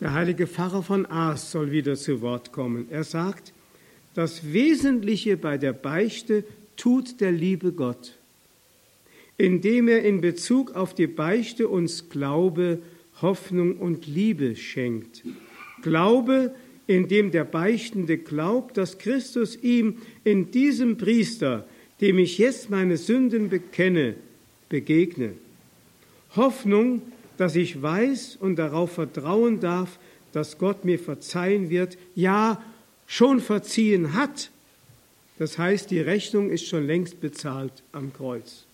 [0.00, 2.86] Der heilige Pfarrer von Aas soll wieder zu Wort kommen.
[2.90, 3.52] Er sagt,
[4.16, 6.44] das Wesentliche bei der Beichte
[6.76, 8.14] tut der liebe Gott,
[9.36, 12.78] indem er in Bezug auf die Beichte uns Glaube
[13.20, 15.22] Hoffnung und Liebe schenkt.
[15.82, 16.54] Glaube,
[16.86, 21.68] in dem der Beichtende glaubt, dass Christus ihm in diesem Priester,
[22.00, 24.14] dem ich jetzt meine Sünden bekenne,
[24.70, 25.34] begegne.
[26.36, 27.02] Hoffnung,
[27.36, 29.98] dass ich weiß und darauf vertrauen darf,
[30.32, 32.62] dass Gott mir verzeihen wird, ja,
[33.06, 34.50] schon verziehen hat.
[35.38, 38.64] Das heißt, die Rechnung ist schon längst bezahlt am Kreuz.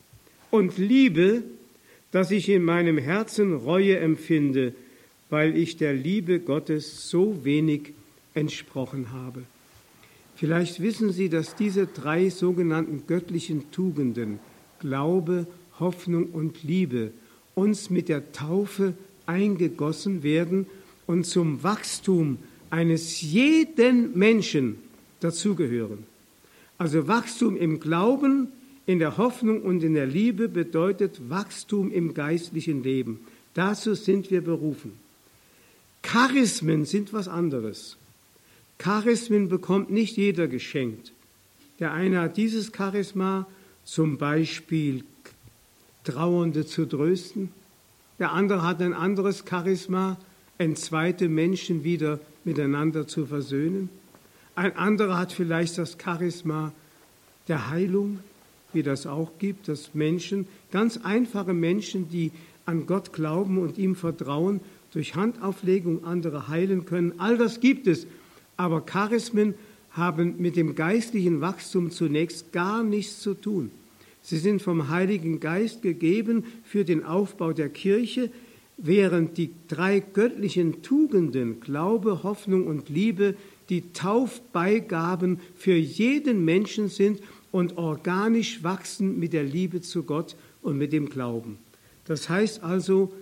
[0.51, 1.43] Und Liebe,
[2.13, 4.75] dass ich in meinem Herzen Reue empfinde,
[5.31, 7.95] weil ich der Liebe Gottes so wenig
[8.35, 9.43] entsprochen habe.
[10.37, 14.41] Vielleicht wissen Sie, dass diese drei sogenannten göttlichen Tugenden,
[14.79, 15.47] Glaube,
[15.79, 17.13] Hoffnung und Liebe,
[17.55, 18.95] uns mit der Taufe
[19.27, 20.67] eingegossen werden
[21.07, 22.39] und zum Wachstum
[22.73, 24.79] eines jeden Menschen
[25.21, 26.05] dazugehören.
[26.79, 28.49] Also Wachstum im Glauben,
[28.87, 33.21] in der Hoffnung und in der Liebe bedeutet Wachstum im geistlichen Leben.
[33.53, 34.93] Dazu sind wir berufen.
[36.03, 37.99] Charismen sind was anderes.
[38.79, 41.13] Charismen bekommt nicht jeder geschenkt.
[41.79, 43.47] Der eine hat dieses Charisma,
[43.85, 45.05] zum Beispiel
[46.05, 47.51] Trauernde zu trösten.
[48.19, 50.17] Der andere hat ein anderes Charisma,
[50.57, 53.89] entzweite Menschen wieder miteinander zu versöhnen.
[54.55, 56.73] Ein anderer hat vielleicht das Charisma
[57.49, 58.21] der Heilung,
[58.73, 62.33] wie das auch gibt, dass Menschen, ganz einfache Menschen, die
[62.65, 64.61] an Gott glauben und ihm vertrauen,
[64.93, 67.15] durch Handauflegung andere heilen können.
[67.19, 68.07] All das gibt es.
[68.57, 69.55] Aber Charismen
[69.91, 73.71] haben mit dem geistlichen Wachstum zunächst gar nichts zu tun.
[74.23, 78.31] Sie sind vom Heiligen Geist gegeben für den Aufbau der Kirche,
[78.83, 83.37] während die drei göttlichen Tugenden Glaube, Hoffnung und Liebe
[83.69, 87.21] die Taufbeigaben für jeden Menschen sind
[87.53, 91.59] und organisch wachsen mit der Liebe zu Gott und mit dem Glauben.
[92.05, 93.13] Das heißt also,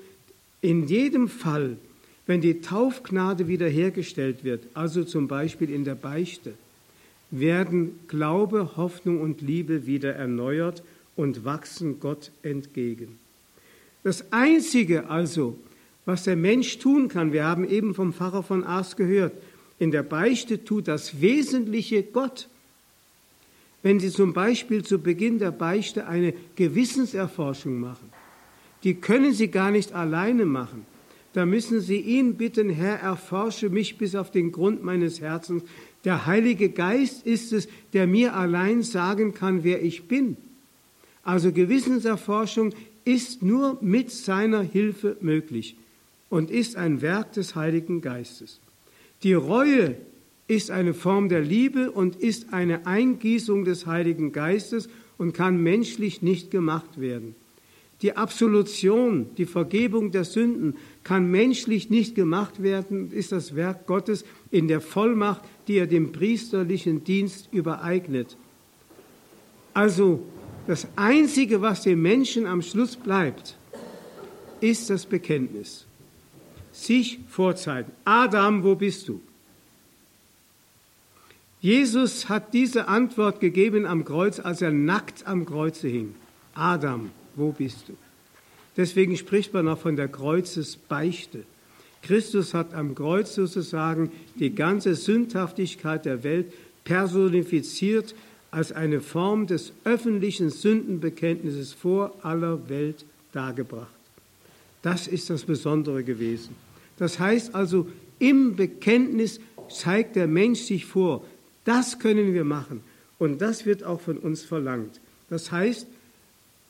[0.63, 1.77] in jedem Fall,
[2.27, 6.55] wenn die Taufgnade wiederhergestellt wird, also zum Beispiel in der Beichte,
[7.31, 10.83] werden Glaube, Hoffnung und Liebe wieder erneuert
[11.17, 13.19] und wachsen Gott entgegen.
[14.03, 15.59] Das Einzige also,
[16.07, 19.35] was der Mensch tun kann, wir haben eben vom Pfarrer von Ars gehört,
[19.79, 22.49] in der Beichte tut das Wesentliche Gott.
[23.83, 28.11] Wenn Sie zum Beispiel zu Beginn der Beichte eine Gewissenserforschung machen,
[28.85, 30.87] die können Sie gar nicht alleine machen.
[31.33, 35.63] Da müssen Sie ihn bitten, Herr, erforsche mich bis auf den Grund meines Herzens.
[36.05, 40.37] Der Heilige Geist ist es, der mir allein sagen kann, wer ich bin.
[41.23, 42.75] Also Gewissenserforschung
[43.11, 45.75] ist nur mit seiner Hilfe möglich
[46.29, 48.61] und ist ein Werk des Heiligen Geistes.
[49.25, 49.97] Die Reue
[50.47, 54.89] ist eine Form der Liebe und ist eine Eingießung des Heiligen Geistes
[55.19, 57.35] und kann menschlich nicht gemacht werden.
[58.03, 64.25] Die Absolution, die Vergebung der Sünden kann menschlich nicht gemacht werden, ist das Werk Gottes
[64.53, 68.37] in der Vollmacht, die er dem priesterlichen Dienst übereignet.
[69.75, 70.23] Also
[70.67, 73.57] das Einzige, was dem Menschen am Schluss bleibt,
[74.61, 75.87] ist das Bekenntnis.
[76.73, 77.91] Sich vorzeigen.
[78.05, 79.21] Adam, wo bist du?
[81.61, 86.15] Jesus hat diese Antwort gegeben am Kreuz, als er nackt am Kreuze hing.
[86.55, 87.97] Adam, wo bist du?
[88.77, 91.45] Deswegen spricht man auch von der Kreuzesbeichte.
[92.03, 96.53] Christus hat am Kreuz sozusagen die ganze Sündhaftigkeit der Welt
[96.85, 98.15] personifiziert
[98.51, 103.89] als eine Form des öffentlichen Sündenbekenntnisses vor aller Welt dargebracht.
[104.83, 106.57] Das ist das Besondere gewesen.
[106.97, 107.87] Das heißt also,
[108.19, 109.41] im Bekenntnis
[109.71, 111.25] zeigt der Mensch sich vor.
[111.65, 112.83] Das können wir machen.
[113.19, 115.01] Und das wird auch von uns verlangt.
[115.29, 115.87] Das heißt,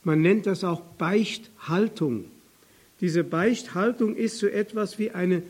[0.03, 2.25] man nennt das auch Beichthaltung.
[2.99, 5.41] Diese Beichthaltung ist so etwas wie eine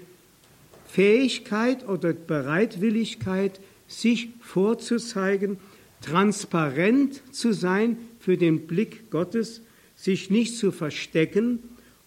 [0.88, 5.58] Fähigkeit oder Bereitwilligkeit, sich vorzuzeigen,
[6.02, 9.62] transparent zu sein für den Blick Gottes,
[9.96, 11.60] sich nicht zu verstecken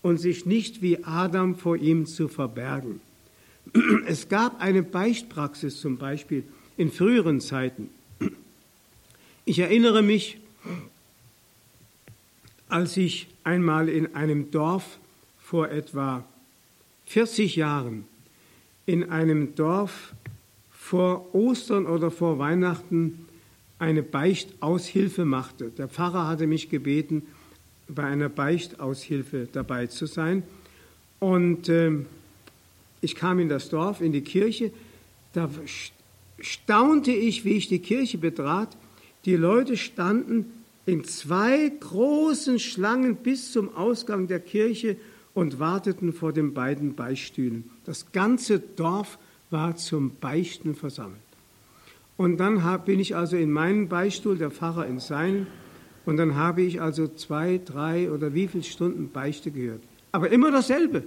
[0.03, 3.01] und sich nicht wie Adam vor ihm zu verbergen.
[4.07, 6.45] Es gab eine Beichtpraxis zum Beispiel
[6.77, 7.89] in früheren Zeiten.
[9.47, 10.39] Ich erinnere mich,
[12.69, 14.99] als ich einmal in einem Dorf
[15.39, 16.25] vor etwa
[17.07, 18.05] 40 Jahren,
[18.87, 20.15] in einem Dorf
[20.71, 23.24] vor Ostern oder vor Weihnachten
[23.79, 25.71] eine Beichtaushilfe machte.
[25.71, 27.23] Der Pfarrer hatte mich gebeten,
[27.89, 30.43] bei einer Beichtaushilfe dabei zu sein.
[31.21, 31.93] Und äh,
[33.01, 34.71] ich kam in das Dorf, in die Kirche.
[35.33, 35.51] Da
[36.39, 38.77] staunte ich, wie ich die Kirche betrat.
[39.25, 40.47] Die Leute standen
[40.87, 44.97] in zwei großen Schlangen bis zum Ausgang der Kirche
[45.33, 47.71] und warteten vor den beiden Beistühlen.
[47.85, 49.19] Das ganze Dorf
[49.51, 51.21] war zum Beichten versammelt.
[52.17, 55.47] Und dann bin ich also in meinen Beistuhl, der Pfarrer in seinen,
[56.07, 59.83] und dann habe ich also zwei, drei oder wie viele Stunden Beichte gehört.
[60.13, 61.05] Aber immer dasselbe.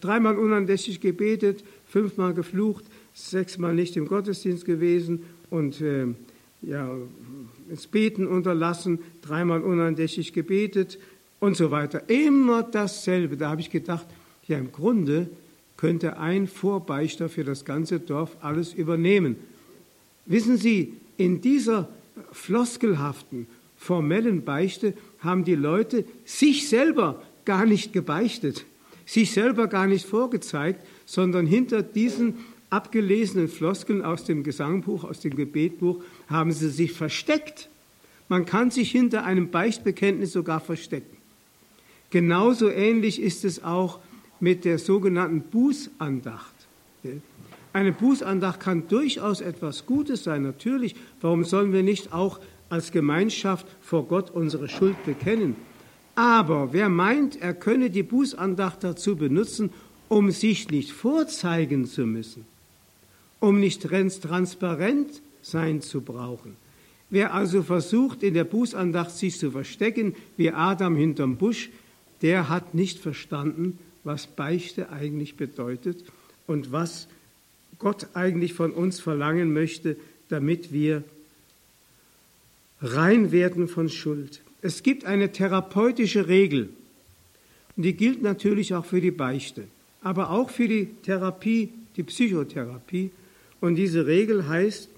[0.00, 6.06] Dreimal unandächtig gebetet, fünfmal geflucht, sechsmal nicht im Gottesdienst gewesen und äh,
[6.62, 6.90] ja,
[7.68, 10.98] ins Beten unterlassen, dreimal unandächtig gebetet
[11.38, 12.08] und so weiter.
[12.08, 13.36] Immer dasselbe.
[13.36, 14.06] Da habe ich gedacht,
[14.46, 15.28] ja, im Grunde
[15.76, 19.36] könnte ein Vorbeichter für das ganze Dorf alles übernehmen.
[20.26, 21.88] Wissen Sie, in dieser
[22.32, 23.46] floskelhaften,
[23.76, 28.66] formellen Beichte haben die Leute sich selber gar nicht gebeichtet,
[29.04, 32.34] sich selber gar nicht vorgezeigt, sondern hinter diesen
[32.70, 37.68] abgelesenen Floskeln aus dem Gesangbuch, aus dem Gebetbuch, haben sie sich versteckt.
[38.28, 41.16] Man kann sich hinter einem Beichtbekenntnis sogar verstecken.
[42.10, 44.00] Genauso ähnlich ist es auch
[44.40, 46.54] mit der sogenannten Bußandacht.
[47.76, 50.94] Eine Bußandacht kann durchaus etwas Gutes sein, natürlich.
[51.20, 55.56] Warum sollen wir nicht auch als Gemeinschaft vor Gott unsere Schuld bekennen?
[56.14, 59.68] Aber wer meint, er könne die Bußandacht dazu benutzen,
[60.08, 62.46] um sich nicht vorzeigen zu müssen,
[63.40, 66.56] um nicht transparent sein zu brauchen,
[67.10, 71.68] wer also versucht, in der Bußandacht sich zu verstecken, wie Adam hinterm Busch,
[72.22, 76.04] der hat nicht verstanden, was Beichte eigentlich bedeutet
[76.46, 77.06] und was
[77.78, 79.96] Gott eigentlich von uns verlangen möchte,
[80.28, 81.04] damit wir
[82.80, 84.40] rein werden von Schuld.
[84.62, 86.70] Es gibt eine therapeutische Regel
[87.76, 89.64] und die gilt natürlich auch für die Beichte,
[90.02, 93.10] aber auch für die Therapie, die Psychotherapie.
[93.60, 94.88] Und diese Regel heißt,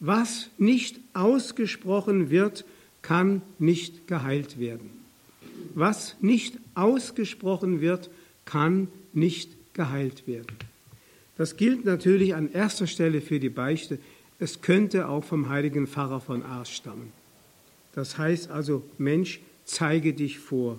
[0.00, 2.64] was nicht ausgesprochen wird,
[3.02, 4.90] kann nicht geheilt werden.
[5.74, 8.10] Was nicht ausgesprochen wird,
[8.44, 10.56] kann nicht geheilt werden.
[11.38, 13.98] Das gilt natürlich an erster Stelle für die Beichte.
[14.40, 17.12] Es könnte auch vom heiligen Pfarrer von Ars stammen.
[17.94, 20.78] Das heißt also, Mensch, zeige dich vor.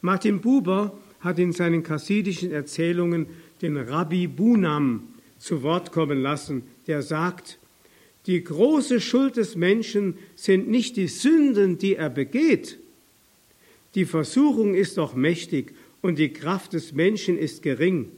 [0.00, 3.26] Martin Buber hat in seinen chassidischen Erzählungen
[3.60, 7.58] den Rabbi Bunam zu Wort kommen lassen, der sagt,
[8.26, 12.78] die große Schuld des Menschen sind nicht die Sünden, die er begeht.
[13.94, 18.10] Die Versuchung ist doch mächtig und die Kraft des Menschen ist gering.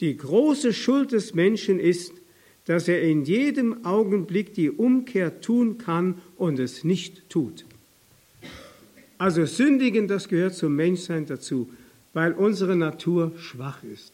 [0.00, 2.12] Die große Schuld des Menschen ist,
[2.64, 7.64] dass er in jedem Augenblick die Umkehr tun kann und es nicht tut.
[9.18, 11.68] Also sündigen, das gehört zum Menschsein dazu,
[12.14, 14.12] weil unsere Natur schwach ist.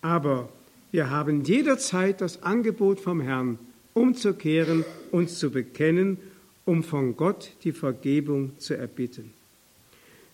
[0.00, 0.48] Aber
[0.90, 3.58] wir haben jederzeit das Angebot vom Herrn,
[3.94, 6.18] umzukehren, uns zu bekennen,
[6.64, 9.32] um von Gott die Vergebung zu erbitten.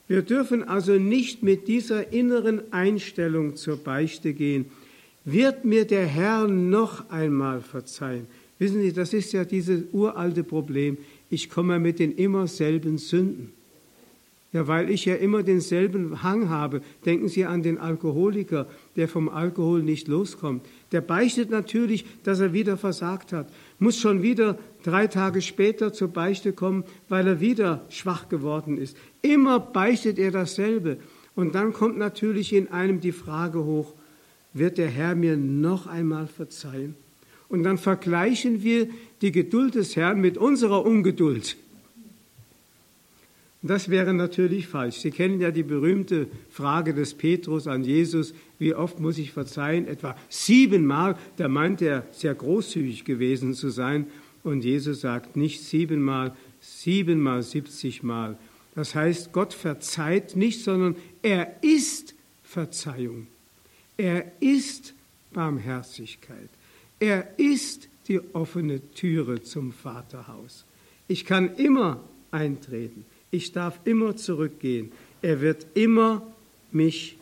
[0.09, 4.65] Wir dürfen also nicht mit dieser inneren Einstellung zur Beichte gehen.
[5.25, 8.27] Wird mir der Herr noch einmal verzeihen?
[8.59, 10.97] Wissen Sie, das ist ja dieses uralte Problem.
[11.29, 13.53] Ich komme mit den immer selben Sünden.
[14.51, 16.80] Ja, weil ich ja immer denselben Hang habe.
[17.05, 20.64] Denken Sie an den Alkoholiker, der vom Alkohol nicht loskommt.
[20.90, 26.09] Der beichtet natürlich, dass er wieder versagt hat, muss schon wieder drei Tage später zur
[26.09, 28.96] Beichte kommen, weil er wieder schwach geworden ist.
[29.20, 30.96] Immer beichtet er dasselbe.
[31.34, 33.92] Und dann kommt natürlich in einem die Frage hoch,
[34.55, 36.94] wird der Herr mir noch einmal verzeihen?
[37.49, 38.88] Und dann vergleichen wir
[39.20, 41.57] die Geduld des Herrn mit unserer Ungeduld.
[43.63, 44.99] Das wäre natürlich falsch.
[44.99, 49.89] Sie kennen ja die berühmte Frage des Petrus an Jesus, wie oft muss ich verzeihen?
[49.89, 51.19] Etwa siebenmal.
[51.37, 54.07] Da meint er, sehr großzügig gewesen zu sein.
[54.45, 58.39] Und Jesus sagt nicht siebenmal, siebenmal, siebzigmal.
[58.77, 63.27] Das heißt, Gott verzeiht nicht, sondern er ist Verzeihung.
[63.97, 64.95] Er ist
[65.33, 66.49] Barmherzigkeit.
[67.01, 70.65] Er ist die offene Türe zum Vaterhaus.
[71.09, 72.01] Ich kann immer
[72.31, 73.05] eintreten.
[73.31, 74.93] Ich darf immer zurückgehen.
[75.22, 76.26] Er wird immer
[76.72, 77.16] mich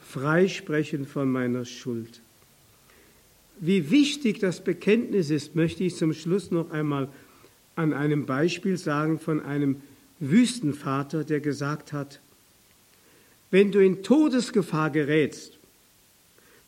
[0.00, 2.20] freisprechen von meiner Schuld.
[3.58, 7.08] Wie wichtig das Bekenntnis ist, möchte ich zum Schluss noch einmal
[7.76, 9.80] an einem Beispiel sagen von einem
[10.18, 12.20] Wüstenvater, der gesagt hat,
[13.50, 15.58] wenn du in Todesgefahr gerätst,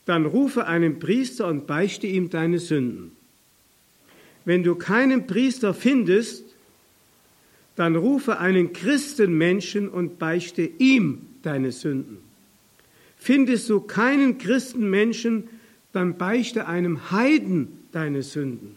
[0.04, 3.12] dann rufe einen Priester und beichte ihm deine Sünden.
[4.44, 6.44] Wenn du keinen Priester findest,
[7.76, 12.18] dann rufe einen Christenmenschen und beichte ihm deine Sünden.
[13.16, 15.48] Findest du keinen Christenmenschen,
[15.92, 18.76] dann beichte einem Heiden deine Sünden.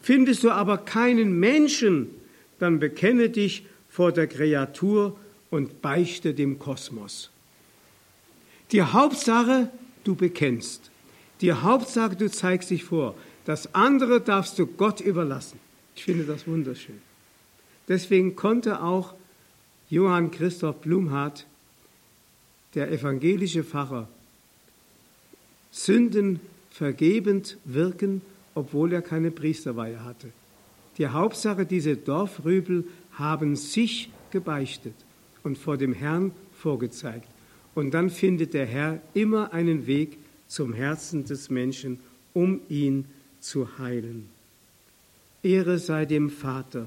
[0.00, 2.08] Findest du aber keinen Menschen,
[2.58, 5.18] dann bekenne dich vor der Kreatur
[5.50, 7.30] und beichte dem Kosmos.
[8.72, 9.68] Die Hauptsache,
[10.04, 10.90] du bekennst.
[11.40, 13.14] Die Hauptsache, du zeigst dich vor.
[13.44, 15.58] Das andere darfst du Gott überlassen.
[15.96, 17.09] Ich finde das wunderschön.
[17.90, 19.14] Deswegen konnte auch
[19.90, 21.44] Johann Christoph Blumhardt,
[22.76, 24.08] der evangelische Pfarrer,
[25.72, 26.38] Sünden
[26.70, 28.22] vergebend wirken,
[28.54, 30.28] obwohl er keine Priesterweihe hatte.
[30.98, 32.84] Die Hauptsache, diese Dorfrübel
[33.14, 34.94] haben sich gebeichtet
[35.42, 37.28] und vor dem Herrn vorgezeigt.
[37.74, 40.16] Und dann findet der Herr immer einen Weg
[40.46, 41.98] zum Herzen des Menschen,
[42.34, 43.06] um ihn
[43.40, 44.28] zu heilen.
[45.42, 46.86] Ehre sei dem Vater